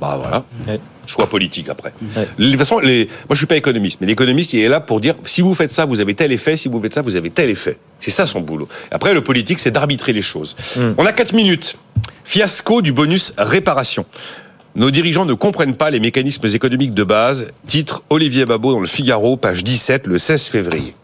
Bah 0.00 0.16
voilà. 0.20 0.44
Ouais. 0.68 0.78
Choix 1.08 1.26
politique 1.26 1.70
après. 1.70 1.92
Ouais. 2.16 2.28
De 2.38 2.50
toute 2.50 2.58
façon, 2.58 2.78
les... 2.80 3.06
moi 3.06 3.30
je 3.30 3.36
suis 3.38 3.46
pas 3.46 3.56
économiste, 3.56 3.98
mais 4.00 4.06
l'économiste 4.06 4.52
il 4.52 4.60
est 4.60 4.68
là 4.68 4.78
pour 4.78 5.00
dire 5.00 5.14
si 5.24 5.40
vous 5.40 5.54
faites 5.54 5.72
ça, 5.72 5.86
vous 5.86 6.00
avez 6.00 6.12
tel 6.12 6.30
effet, 6.32 6.56
si 6.58 6.68
vous 6.68 6.80
faites 6.80 6.92
ça, 6.92 7.00
vous 7.00 7.16
avez 7.16 7.30
tel 7.30 7.48
effet. 7.48 7.78
C'est 7.98 8.10
ça 8.10 8.26
son 8.26 8.42
boulot. 8.42 8.68
Après, 8.90 9.14
le 9.14 9.24
politique, 9.24 9.58
c'est 9.58 9.70
d'arbitrer 9.70 10.12
les 10.12 10.22
choses. 10.22 10.54
On 10.98 11.06
a 11.06 11.12
4 11.12 11.32
minutes. 11.32 11.76
Fiasco 12.24 12.82
du 12.82 12.92
bonus 12.92 13.32
réparation. 13.38 14.04
Nos 14.76 14.90
dirigeants 14.90 15.24
ne 15.24 15.34
comprennent 15.34 15.76
pas 15.76 15.90
les 15.90 15.98
mécanismes 15.98 16.46
économiques 16.46 16.94
de 16.94 17.04
base. 17.04 17.46
Titre 17.66 18.02
Olivier 18.10 18.44
Babot 18.44 18.72
dans 18.72 18.80
le 18.80 18.86
Figaro, 18.86 19.36
page 19.36 19.64
17, 19.64 20.06
le 20.06 20.18
16 20.18 20.46
février. 20.46 20.94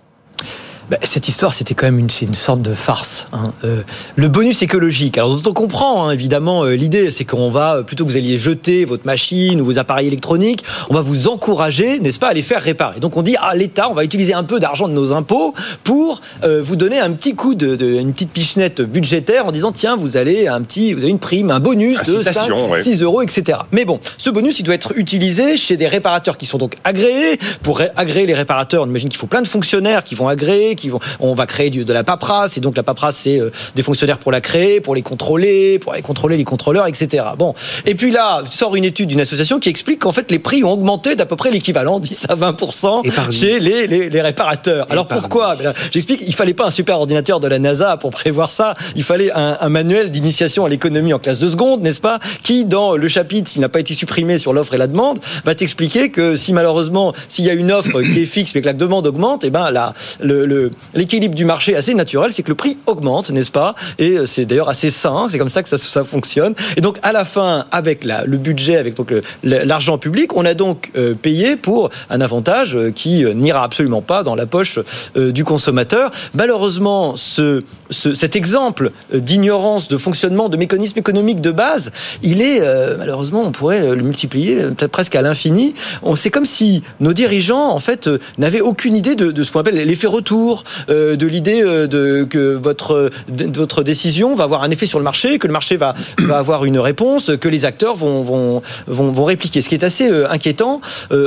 Bah, 0.90 0.98
cette 1.02 1.28
histoire, 1.28 1.54
c'était 1.54 1.74
quand 1.74 1.86
même 1.86 1.98
une, 1.98 2.08
une 2.22 2.34
sorte 2.34 2.60
de 2.62 2.74
farce. 2.74 3.26
hein. 3.32 3.44
Euh, 3.64 3.80
le 4.16 4.28
bonus 4.28 4.60
écologique. 4.62 5.16
Alors, 5.16 5.34
dont 5.40 5.50
on 5.50 5.54
comprend 5.54 6.06
hein, 6.08 6.10
évidemment 6.12 6.64
euh, 6.64 6.74
l'idée, 6.74 7.10
c'est 7.10 7.24
qu'on 7.24 7.50
va 7.50 7.76
euh, 7.76 7.82
plutôt 7.82 8.04
que 8.04 8.10
vous 8.10 8.16
alliez 8.18 8.36
jeter 8.36 8.84
votre 8.84 9.06
machine 9.06 9.60
ou 9.60 9.64
vos 9.64 9.78
appareils 9.78 10.06
électroniques, 10.08 10.62
on 10.90 10.94
va 10.94 11.00
vous 11.00 11.28
encourager, 11.28 12.00
n'est-ce 12.00 12.18
pas, 12.18 12.28
à 12.28 12.32
les 12.34 12.42
faire 12.42 12.60
réparer. 12.62 13.00
Donc, 13.00 13.16
on 13.16 13.22
dit 13.22 13.34
ah 13.40 13.54
l'État, 13.56 13.88
on 13.90 13.94
va 13.94 14.04
utiliser 14.04 14.34
un 14.34 14.44
peu 14.44 14.60
d'argent 14.60 14.86
de 14.88 14.92
nos 14.92 15.12
impôts 15.14 15.54
pour 15.84 16.20
euh, 16.42 16.60
vous 16.62 16.76
donner 16.76 16.98
un 17.00 17.10
petit 17.12 17.34
coup 17.34 17.54
de, 17.54 17.76
de- 17.76 17.86
une 17.94 18.12
petite 18.12 18.30
pichenette 18.32 18.82
budgétaire 18.82 19.46
en 19.46 19.52
disant 19.52 19.72
tiens, 19.72 19.96
vous 19.96 20.16
allez 20.18 20.48
un 20.48 20.60
petit, 20.62 20.92
vous 20.92 21.00
avez 21.02 21.10
une 21.10 21.18
prime, 21.18 21.50
un 21.50 21.60
bonus 21.60 22.02
de 22.02 22.16
Incitation, 22.18 22.66
5, 22.68 22.72
ouais. 22.72 22.82
6 22.82 23.02
euros, 23.02 23.22
etc. 23.22 23.58
Mais 23.72 23.84
bon, 23.86 24.00
ce 24.18 24.28
bonus, 24.28 24.60
il 24.60 24.64
doit 24.64 24.74
être 24.74 24.92
utilisé 24.96 25.56
chez 25.56 25.76
des 25.78 25.86
réparateurs 25.88 26.36
qui 26.36 26.44
sont 26.46 26.58
donc 26.58 26.74
agréés. 26.84 27.38
Pour 27.62 27.78
ré- 27.78 27.90
agréer 27.96 28.26
les 28.26 28.34
réparateurs, 28.34 28.82
on 28.82 28.86
imagine 28.86 29.08
qu'il 29.08 29.18
faut 29.18 29.26
plein 29.26 29.42
de 29.42 29.48
fonctionnaires 29.48 30.04
qui 30.04 30.14
vont 30.14 30.28
agréer, 30.28 30.73
qui 30.74 30.88
vont, 30.88 30.98
on 31.20 31.34
va 31.34 31.46
créer 31.46 31.70
du- 31.70 31.84
de 31.84 31.92
la 31.92 32.04
paperasse, 32.04 32.56
et 32.56 32.60
donc 32.60 32.76
la 32.76 32.82
paperasse, 32.82 33.16
c'est 33.16 33.40
euh, 33.40 33.50
des 33.74 33.82
fonctionnaires 33.82 34.18
pour 34.18 34.32
la 34.32 34.40
créer, 34.40 34.80
pour 34.80 34.94
les 34.94 35.02
contrôler, 35.02 35.78
pour 35.78 35.92
aller 35.92 36.02
contrôler 36.02 36.36
les 36.36 36.44
contrôleurs, 36.44 36.86
etc. 36.86 37.24
Bon. 37.38 37.54
Et 37.86 37.94
puis 37.94 38.10
là, 38.10 38.42
sort 38.50 38.76
une 38.76 38.84
étude 38.84 39.08
d'une 39.08 39.20
association 39.20 39.58
qui 39.60 39.68
explique 39.68 40.00
qu'en 40.00 40.12
fait, 40.12 40.30
les 40.30 40.38
prix 40.38 40.64
ont 40.64 40.72
augmenté 40.72 41.16
d'à 41.16 41.26
peu 41.26 41.36
près 41.36 41.50
l'équivalent, 41.50 42.00
10 42.00 42.26
à 42.28 42.36
20% 42.36 43.32
chez 43.32 43.60
les, 43.60 43.86
les, 43.86 44.08
les 44.10 44.20
réparateurs. 44.22 44.86
Alors 44.90 45.06
pourquoi 45.06 45.56
Ben 45.56 45.72
J'explique, 45.92 46.20
il 46.26 46.34
fallait 46.34 46.54
pas 46.54 46.66
un 46.66 46.70
super 46.70 46.98
ordinateur 46.98 47.40
de 47.40 47.46
la 47.48 47.58
NASA 47.58 47.96
pour 47.96 48.10
prévoir 48.10 48.50
ça. 48.50 48.74
Il 48.96 49.02
fallait 49.02 49.30
un, 49.32 49.56
un 49.60 49.68
manuel 49.68 50.10
d'initiation 50.10 50.64
à 50.64 50.68
l'économie 50.68 51.12
en 51.12 51.18
classe 51.18 51.38
de 51.38 51.48
seconde, 51.48 51.82
n'est-ce 51.82 52.00
pas 52.00 52.18
Qui, 52.42 52.64
dans 52.64 52.96
le 52.96 53.08
chapitre, 53.08 53.50
s'il 53.50 53.60
n'a 53.60 53.68
pas 53.68 53.80
été 53.80 53.94
supprimé 53.94 54.38
sur 54.38 54.52
l'offre 54.52 54.74
et 54.74 54.78
la 54.78 54.86
demande, 54.86 55.18
va 55.44 55.54
t'expliquer 55.54 56.10
que 56.10 56.36
si 56.36 56.52
malheureusement, 56.52 57.12
s'il 57.28 57.44
y 57.44 57.50
a 57.50 57.54
une 57.54 57.70
offre 57.72 58.02
qui 58.02 58.22
est 58.22 58.26
fixe 58.26 58.54
mais 58.54 58.60
que 58.60 58.66
la 58.66 58.72
demande 58.72 59.06
augmente, 59.06 59.44
et 59.44 59.50
ben 59.50 59.70
là, 59.70 59.94
le- 60.20 60.46
le- 60.46 60.63
l'équilibre 60.94 61.34
du 61.34 61.44
marché 61.44 61.74
assez 61.76 61.94
naturel, 61.94 62.32
c'est 62.32 62.42
que 62.42 62.48
le 62.50 62.54
prix 62.54 62.76
augmente, 62.86 63.30
n'est-ce 63.30 63.50
pas? 63.50 63.74
Et 63.98 64.12
euh, 64.18 64.26
c'est 64.26 64.44
d'ailleurs 64.44 64.68
assez 64.68 64.90
sain. 64.90 65.26
C'est 65.28 65.38
comme 65.38 65.48
ça 65.48 65.62
que 65.62 65.68
ça, 65.68 66.04
fonctionne. 66.04 66.54
Et 66.76 66.80
donc 66.80 66.98
à 67.02 67.12
la 67.12 67.24
fin, 67.24 67.66
avec 67.70 68.04
le 68.04 68.36
budget, 68.36 68.76
avec 68.76 68.94
l'argent 69.42 69.98
public, 69.98 70.36
on 70.36 70.44
a 70.44 70.54
donc 70.54 70.90
euh, 70.96 71.14
payé 71.14 71.56
pour 71.56 71.90
un 72.10 72.20
avantage 72.20 72.76
euh, 72.76 72.90
qui 72.90 73.24
n'ira 73.34 73.62
absolument 73.64 74.02
pas 74.02 74.22
dans 74.22 74.34
la 74.34 74.46
poche 74.46 74.78
du 75.16 75.44
consommateur. 75.44 76.10
Malheureusement, 76.34 77.16
ce, 77.16 77.60
ce- 77.90 78.14
cet 78.14 78.36
exemple 78.36 78.92
d'ignorance 79.12 79.88
de 79.88 79.96
fonctionnement 79.96 80.48
de 80.48 80.56
mécanismes 80.56 80.98
économiques 80.98 81.40
de 81.40 81.50
base, 81.50 81.90
il 82.22 82.42
est 82.42 82.60
malheureusement, 82.98 83.42
on 83.44 83.52
pourrait 83.52 83.94
le 83.94 84.02
multiplier 84.02 84.56
peut-être 84.64 84.90
presque 84.92 85.14
à 85.16 85.22
l'infini. 85.22 85.74
C'est 86.16 86.30
comme 86.30 86.44
si 86.44 86.82
nos 87.00 87.12
dirigeants, 87.12 87.70
en 87.70 87.78
fait, 87.78 88.08
n'avaient 88.38 88.60
aucune 88.60 88.96
idée 88.96 89.14
de, 89.16 89.30
de 89.32 89.42
ce 89.42 89.50
qu'on 89.52 89.60
appelle 89.60 89.76
l'effet 89.76 90.06
retour, 90.06 90.53
euh, 90.88 91.16
de 91.16 91.26
l'idée 91.26 91.62
euh, 91.62 92.26
que 92.26 92.54
votre 92.54 93.10
votre 93.28 93.82
décision 93.82 94.34
va 94.34 94.44
avoir 94.44 94.62
un 94.62 94.70
effet 94.70 94.86
sur 94.86 94.98
le 94.98 95.04
marché, 95.04 95.38
que 95.38 95.46
le 95.46 95.52
marché 95.52 95.76
va 95.76 95.94
va 96.18 96.38
avoir 96.38 96.64
une 96.64 96.78
réponse, 96.78 97.30
que 97.40 97.48
les 97.48 97.64
acteurs 97.64 97.94
vont 97.94 98.22
vont 98.22 98.62
vont, 98.86 99.10
vont 99.10 99.24
répliquer. 99.24 99.60
Ce 99.60 99.68
qui 99.68 99.74
est 99.74 99.84
assez 99.84 100.10
euh, 100.10 100.30
inquiétant, 100.30 100.80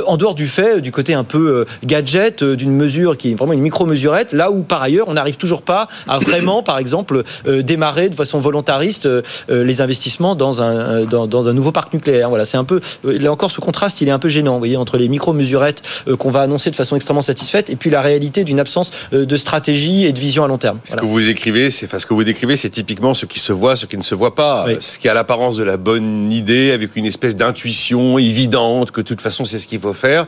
en 0.06 0.16
dehors 0.16 0.34
du 0.34 0.46
fait 0.46 0.80
du 0.80 0.92
côté 0.92 1.14
un 1.14 1.24
peu 1.24 1.64
gadget 1.84 2.44
d'une 2.44 2.72
mesure 2.72 3.16
qui 3.16 3.32
est 3.32 3.34
vraiment 3.34 3.52
une 3.52 3.60
micro-mesurette, 3.60 4.32
là 4.32 4.50
où 4.50 4.62
par 4.62 4.82
ailleurs 4.82 5.08
on 5.08 5.14
n'arrive 5.14 5.36
toujours 5.36 5.62
pas 5.62 5.88
à 6.06 6.18
vraiment, 6.18 6.62
par 6.62 6.78
exemple, 6.78 7.22
démarrer 7.46 8.08
de 8.08 8.14
façon 8.14 8.38
volontariste 8.38 9.08
les 9.48 9.80
investissements 9.80 10.34
dans 10.34 10.62
un 10.62 11.04
dans, 11.04 11.48
un 11.48 11.52
nouveau 11.52 11.72
parc 11.72 11.92
nucléaire. 11.92 12.28
Voilà, 12.28 12.44
c'est 12.44 12.56
un 12.56 12.64
peu 12.64 12.80
là 13.04 13.32
encore 13.32 13.50
ce 13.50 13.60
contraste, 13.60 14.00
il 14.00 14.08
est 14.08 14.12
un 14.12 14.18
peu 14.18 14.28
gênant, 14.28 14.52
vous 14.52 14.58
voyez, 14.58 14.76
entre 14.76 14.98
les 14.98 15.08
micro-mesurettes 15.08 15.82
euh, 16.08 16.16
qu'on 16.16 16.30
va 16.30 16.42
annoncer 16.42 16.70
de 16.70 16.76
façon 16.76 16.96
extrêmement 16.96 17.22
satisfaite 17.22 17.70
et 17.70 17.76
puis 17.76 17.90
la 17.90 18.00
réalité 18.00 18.44
d'une 18.44 18.60
absence 18.60 18.90
de 19.24 19.36
stratégie 19.36 20.04
et 20.06 20.12
de 20.12 20.18
vision 20.18 20.44
à 20.44 20.48
long 20.48 20.58
terme. 20.58 20.78
Ce 20.84 20.92
Voilà. 20.92 21.02
que 21.02 21.06
vous 21.06 21.28
écrivez, 21.28 21.70
c'est 21.70 21.86
enfin, 21.86 21.98
ce 21.98 22.06
que 22.06 22.14
vous 22.14 22.24
décrivez, 22.24 22.56
c'est 22.56 22.70
typiquement 22.70 23.14
ce 23.14 23.26
qui 23.26 23.38
se 23.40 23.52
voit, 23.52 23.76
ce 23.76 23.86
qui 23.86 23.96
ne 23.96 24.02
se 24.02 24.14
voit 24.14 24.34
pas. 24.34 24.64
Oui. 24.66 24.76
Ce 24.80 24.98
qui 24.98 25.08
a 25.08 25.14
l'apparence 25.14 25.56
de 25.56 25.64
la 25.64 25.76
bonne 25.76 26.30
idée, 26.32 26.70
avec 26.72 26.96
une 26.96 27.06
espèce 27.06 27.36
d'intuition 27.36 28.18
évidente 28.18 28.90
que 28.90 29.00
de 29.00 29.06
toute 29.06 29.20
façon 29.20 29.44
c'est 29.44 29.58
ce 29.58 29.66
qu'il 29.66 29.80
faut 29.80 29.92
faire. 29.92 30.26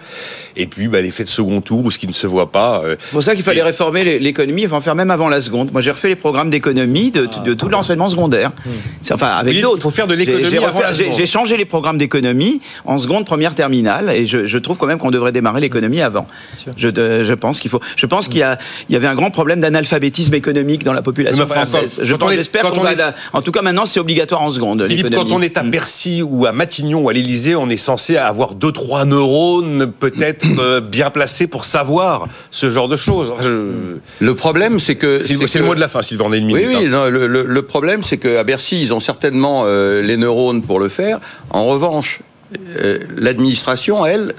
Et 0.56 0.66
puis 0.66 0.88
bah, 0.88 1.00
l'effet 1.00 1.24
de 1.24 1.28
second 1.28 1.60
tour 1.60 1.84
ou 1.84 1.90
ce 1.90 1.98
qui 1.98 2.06
ne 2.06 2.12
se 2.12 2.26
voit 2.26 2.50
pas. 2.50 2.82
euh, 2.84 2.96
C'est 3.02 3.10
pour 3.12 3.22
ça 3.22 3.34
qu'il 3.34 3.44
fallait 3.44 3.62
réformer 3.62 4.18
l'économie, 4.18 4.66
enfin 4.66 4.76
en 4.76 4.80
faire 4.80 4.94
même 4.94 5.10
avant 5.10 5.28
la 5.28 5.40
seconde. 5.40 5.72
Moi 5.72 5.80
j'ai 5.80 5.90
refait 5.90 6.08
les 6.08 6.16
programmes 6.16 6.50
d'économie 6.50 7.10
de, 7.10 7.28
de 7.44 7.54
tout 7.54 7.68
l'enseignement 7.68 8.08
secondaire. 8.08 8.50
C'est- 9.02 9.14
Enfin 9.14 9.28
avec 9.28 9.54
Oui, 9.56 9.62
d'autres. 9.62 9.76
il 9.78 9.82
faut 9.82 9.90
faire 9.90 10.06
de 10.06 10.14
l'économie 10.14 10.44
j'ai 10.50 10.58
avant 10.64 10.80
la 10.80 10.92
J'ai 10.92 11.04
seconde. 11.04 11.16
j'ai 11.18 11.26
changé 11.26 11.56
les 11.56 11.64
programmes 11.64 11.98
d'économie 11.98 12.60
en 12.84 12.98
seconde, 12.98 13.24
première, 13.26 13.54
terminale, 13.54 14.10
et 14.14 14.26
je, 14.26 14.46
je 14.46 14.58
trouve 14.58 14.76
quand 14.78 14.86
même 14.86 14.98
qu'on 14.98 15.10
devrait 15.10 15.32
démarrer 15.32 15.60
l'économie 15.60 16.00
avant. 16.00 16.26
Je, 16.76 16.88
de- 16.88 17.24
je 17.24 17.34
pense 17.34 17.60
qu'il 17.60 17.70
faut. 17.70 17.80
Je 17.96 18.06
pense 18.06 18.28
qu'il 18.28 18.38
y 18.38 18.42
a, 18.42 18.58
il 18.88 18.92
y 18.92 18.96
avait 18.96 19.06
un 19.06 19.14
grand 19.14 19.30
problème 19.30 19.60
d'analphabétisme 19.60 20.34
économique 20.34 20.84
dans 20.84 20.92
la 20.92 21.02
population 21.02 21.44
enfin, 21.44 21.54
française. 21.66 21.96
quand- 21.98 22.04
Je 22.04 22.14
pense, 22.14 22.32
est- 22.32 22.36
j'espère 22.36 22.70
qu'on 22.70 22.80
va 22.80 22.92
est- 22.92 22.96
la- 22.96 23.14
En 23.32 23.42
tout 23.42 23.52
cas, 23.52 23.62
maintenant, 23.62 23.86
c'est 23.86 24.00
obligatoire 24.00 24.42
en 24.42 24.50
seconde. 24.50 24.86
Philippe, 24.86 25.14
quand 25.14 25.30
on 25.32 25.40
est 25.42 25.56
à 25.56 25.62
Bercy 25.62 26.22
ou 26.22 26.46
à 26.46 26.52
Matignon 26.52 27.02
ou 27.02 27.08
à 27.08 27.12
l'Élysée, 27.12 27.54
on 27.56 27.68
est 27.68 27.76
censé 27.76 28.16
avoir 28.16 28.54
deux 28.54 28.72
trois 28.72 29.04
neurones 29.04 29.92
peut-être 29.98 30.46
euh, 30.58 30.80
bien 30.80 31.10
placés 31.10 31.46
pour 31.46 31.64
savoir 31.64 32.26
ce 32.50 32.70
genre 32.70 32.88
de 32.88 32.96
choses. 32.96 33.30
Enfin, 33.32 33.42
je- 33.42 33.96
Le 34.24 34.34
problème, 34.34 34.80
c'est 34.80 34.96
que 34.96 35.22
C'est 35.22 35.36
c'est 35.46 35.58
que- 35.58 35.58
le 35.60 35.64
mot 35.66 35.74
de 35.74 35.80
la 35.80 35.88
fin, 35.88 36.02
Sylvain. 36.02 36.24
On 36.28 36.32
a 36.32 36.36
une 36.36 36.46
Oui, 36.52 36.66
minute. 36.66 36.76
oui. 36.80 36.86
hein. 36.86 36.90
non, 36.90 37.10
le, 37.10 37.26
le- 37.26 37.44
le 37.44 37.62
problème, 37.62 38.02
c'est 38.02 38.18
qu'à 38.18 38.44
Bercy, 38.44 38.80
ils 38.80 38.92
ont 38.92 39.00
certainement 39.00 39.62
euh, 39.66 40.02
les 40.02 40.16
neurones 40.16 40.62
pour 40.62 40.78
le 40.78 40.88
faire. 40.88 41.18
En 41.50 41.64
revanche, 41.66 42.20
euh, 42.76 42.98
l'administration, 43.16 44.04
elle, 44.06 44.34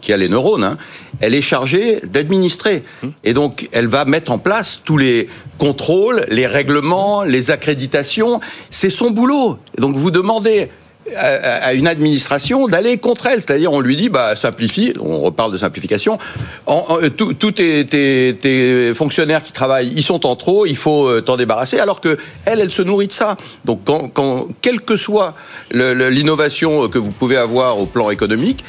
qui 0.00 0.12
a 0.12 0.16
les 0.16 0.28
neurones, 0.28 0.64
hein, 0.64 0.76
elle 1.20 1.34
est 1.34 1.42
chargée 1.42 2.00
d'administrer. 2.04 2.82
Et 3.22 3.32
donc, 3.32 3.68
elle 3.72 3.86
va 3.86 4.04
mettre 4.04 4.32
en 4.32 4.38
place 4.38 4.80
tous 4.84 4.98
les 4.98 5.28
contrôles, 5.58 6.24
les 6.28 6.46
règlements, 6.46 7.22
les 7.22 7.50
accréditations. 7.50 8.40
C'est 8.70 8.90
son 8.90 9.10
boulot. 9.10 9.58
Et 9.76 9.80
donc, 9.80 9.96
vous 9.96 10.10
demandez 10.10 10.70
à, 11.16 11.74
une 11.74 11.86
administration 11.86 12.68
d'aller 12.68 12.98
contre 12.98 13.26
elle. 13.26 13.40
C'est-à-dire, 13.40 13.72
on 13.72 13.80
lui 13.80 13.96
dit, 13.96 14.08
bah, 14.08 14.36
simplifie, 14.36 14.92
on 15.00 15.20
reparle 15.20 15.52
de 15.52 15.58
simplification, 15.58 16.18
en, 16.66 16.98
tous 17.16 17.52
tes, 17.52 17.86
tes- 17.86 18.94
fonctionnaires 18.94 19.42
qui 19.42 19.52
travaillent, 19.52 19.92
ils 19.94 20.02
sont 20.02 20.26
en 20.26 20.36
trop, 20.36 20.66
il 20.66 20.76
faut 20.76 21.08
euh, 21.08 21.20
t'en 21.20 21.36
débarrasser, 21.36 21.78
alors 21.78 22.00
que 22.00 22.16
elle, 22.44 22.60
elle 22.60 22.70
se 22.70 22.82
nourrit 22.82 23.08
de 23.08 23.12
ça. 23.12 23.36
Donc, 23.64 23.80
quand, 23.84 24.08
quand, 24.08 24.48
quelle 24.60 24.80
que 24.80 24.96
soit 24.96 25.34
l'innovation 25.72 26.88
que 26.88 26.98
vous 26.98 27.10
pouvez 27.10 27.36
avoir 27.36 27.78
au 27.78 27.86
plan 27.86 28.10
économique, 28.10 28.64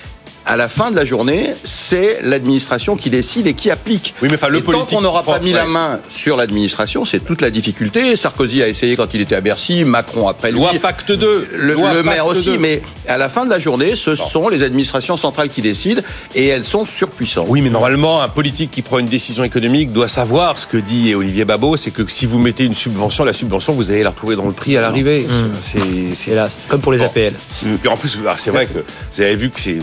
à 0.45 0.55
la 0.55 0.69
fin 0.69 0.91
de 0.91 0.95
la 0.95 1.05
journée, 1.05 1.53
c'est 1.63 2.19
l'administration 2.21 2.95
qui 2.95 3.09
décide 3.09 3.47
et 3.47 3.53
qui 3.53 3.71
applique. 3.71 4.13
Oui, 4.21 4.27
mais 4.29 4.35
enfin, 4.35 4.49
le 4.49 4.59
Et 4.59 4.63
tant 4.63 4.85
qu'on 4.85 5.01
n'aura 5.01 5.23
pas 5.23 5.39
mis 5.39 5.53
la 5.53 5.65
main 5.65 5.99
sur 6.09 6.37
l'administration, 6.37 7.03
c'est 7.05 7.19
toute 7.19 7.41
la 7.41 7.49
difficulté. 7.49 8.15
Sarkozy 8.15 8.61
a 8.61 8.67
essayé 8.67 8.95
quand 8.95 9.13
il 9.13 9.21
était 9.21 9.35
à 9.35 9.41
Bercy, 9.41 9.85
Macron 9.85 10.27
après 10.27 10.51
lui. 10.51 10.59
Loi 10.59 10.71
Pacte 10.81 11.11
2. 11.11 11.47
Le, 11.55 11.73
Loi 11.73 11.89
le 11.93 12.03
Pacte 12.03 12.05
maire 12.15 12.25
aussi, 12.27 12.45
2. 12.45 12.57
mais 12.59 12.81
à 13.07 13.17
la 13.17 13.29
fin 13.29 13.45
de 13.45 13.49
la 13.49 13.59
journée, 13.59 13.95
ce 13.95 14.15
sont 14.15 14.47
les 14.49 14.61
administrations 14.63 15.17
centrales 15.17 15.49
qui 15.49 15.61
décident 15.61 16.01
et 16.35 16.47
elles 16.47 16.63
sont 16.63 16.85
surpuissantes. 16.85 17.47
Oui, 17.49 17.61
mais 17.61 17.69
normalement, 17.69 18.21
un 18.21 18.27
politique 18.29 18.71
qui 18.71 18.81
prend 18.81 18.99
une 18.99 19.07
décision 19.07 19.43
économique 19.43 19.91
doit 19.93 20.07
savoir 20.07 20.57
ce 20.59 20.67
que 20.67 20.77
dit 20.77 21.15
Olivier 21.15 21.45
Babot, 21.45 21.75
c'est 21.77 21.91
que 21.91 22.03
si 22.07 22.25
vous 22.25 22.39
mettez 22.39 22.65
une 22.65 22.75
subvention, 22.75 23.23
la 23.23 23.33
subvention, 23.33 23.73
vous 23.73 23.89
allez 23.91 24.03
la 24.03 24.09
retrouver 24.11 24.35
dans 24.35 24.45
le 24.45 24.53
prix 24.53 24.77
à 24.77 24.81
l'arrivée. 24.81 25.27
C'est 25.61 25.79
c'est- 26.13 26.31
Hélas, 26.31 26.61
comme 26.67 26.81
pour 26.81 26.91
les 26.91 26.99
Bon. 26.99 27.05
APL. 27.05 27.33
Puis 27.79 27.87
en 27.89 27.97
plus, 27.97 28.17
ah, 28.27 28.33
c'est 28.37 28.51
vrai 28.51 28.65
que 28.65 28.79
vous 29.15 29.21
avez 29.21 29.35
vu 29.35 29.49
que 29.49 29.59
c'est. 29.59 29.77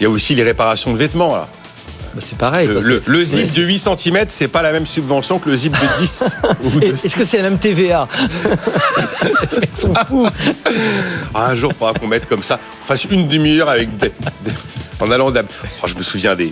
Il 0.00 0.04
y 0.04 0.06
a 0.06 0.10
aussi 0.10 0.34
les 0.34 0.42
réparations 0.42 0.92
de 0.92 0.98
vêtements. 0.98 1.34
Là. 1.34 1.46
Bah, 2.14 2.20
C'est 2.24 2.38
pareil. 2.38 2.68
Le, 3.06 3.24
zip 3.24 3.52
de 3.54 3.62
8 3.62 3.78
cm, 3.78 4.24
c'est 4.28 4.48
pas 4.48 4.62
la 4.62 4.72
même 4.72 4.86
subvention 4.86 5.38
que 5.38 5.50
le 5.50 5.56
zip 5.56 5.72
de 5.72 5.98
10. 6.00 6.36
ou 6.64 6.70
de 6.80 6.86
Est-ce 6.86 7.16
que 7.16 7.24
c'est 7.24 7.36
la 7.38 7.44
même 7.50 7.58
TVA 7.58 8.08
Ils 9.62 9.78
sont 9.80 9.92
fous. 10.08 10.26
Ah, 11.34 11.46
un 11.50 11.54
jour, 11.54 11.70
il 11.72 11.78
faudra 11.78 11.94
qu'on 11.94 12.08
mette 12.08 12.26
comme 12.28 12.42
ça, 12.42 12.58
on 12.82 12.84
fasse 12.84 13.04
une 13.04 13.28
demi-heure 13.28 13.68
avec 13.68 13.96
des- 13.96 14.12
des- 14.42 14.50
en 15.00 15.10
allant. 15.10 15.30
d'ab- 15.30 15.46
Oh, 15.82 15.86
je 15.86 15.94
me 15.94 16.02
souviens 16.02 16.34
des 16.34 16.50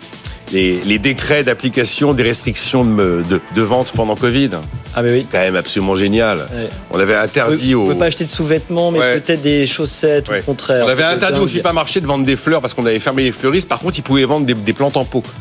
les, 0.52 0.80
les 0.84 0.98
décrets 0.98 1.44
d'application 1.44 2.14
des 2.14 2.22
restrictions 2.22 2.84
de, 2.84 2.90
me- 2.90 3.22
de- 3.22 3.40
de 3.54 3.62
vente 3.62 3.92
pendant 3.92 4.14
Covid. 4.14 4.50
Ah 4.94 5.02
mais 5.02 5.12
oui. 5.12 5.26
Quand 5.30 5.38
même 5.38 5.56
absolument 5.56 5.94
génial. 5.94 6.38
Ouais. 6.38 6.68
On 6.90 6.98
avait 6.98 7.14
interdit 7.16 7.74
Vous 7.74 7.80
aux. 7.80 7.84
pouvez 7.84 7.98
pas 7.98 8.06
acheter 8.06 8.24
de 8.24 8.30
sous-vêtements, 8.30 8.90
mais 8.90 8.98
Ouais. 8.98 9.20
peut-être 9.20 9.42
des 9.42 9.66
chaussettes 9.66 10.28
ou 10.28 10.32
le 10.32 10.42
contraire. 10.42 10.84
On 10.86 10.88
avait 10.88 11.04
interdit 11.04 11.38
au 11.40 11.48
supermarché 11.48 12.00
de 12.00 12.06
vendre 12.06 12.24
des 12.24 12.36
fleurs 12.36 12.60
parce 12.60 12.74
qu'on 12.74 12.86
avait 12.86 12.98
fermé 12.98 13.24
les 13.24 13.32
fleuristes. 13.32 13.68
Par 13.68 13.78
contre, 13.78 13.98
ils 13.98 14.02
pouvaient 14.02 14.24
vendre 14.24 14.46
des, 14.46 14.54
des 14.54 14.72
plantes 14.72 14.96
en 14.96 15.04
pot. 15.04 15.22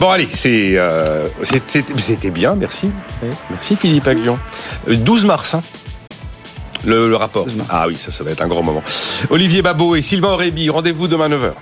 Bon, 0.00 0.10
allez, 0.10 0.26
c'est, 0.32 0.72
euh, 0.76 1.28
c'était 1.98 2.30
bien, 2.30 2.56
merci. 2.56 2.90
Merci 3.50 3.76
Philippe 3.76 4.08
Aguillon. 4.08 4.38
Euh, 4.88 4.96
12 4.96 5.24
mars, 5.24 5.54
hein, 5.54 5.60
le, 6.84 7.08
le 7.08 7.16
rapport. 7.16 7.46
Ah 7.70 7.84
oui, 7.86 7.96
ça, 7.96 8.10
ça 8.10 8.24
va 8.24 8.32
être 8.32 8.42
un 8.42 8.48
grand 8.48 8.62
moment. 8.62 8.82
Olivier 9.30 9.62
Babot 9.62 9.94
et 9.94 10.02
Sylvain 10.02 10.32
Aurébi, 10.32 10.68
rendez-vous 10.68 11.06
demain 11.06 11.28
9h. 11.28 11.52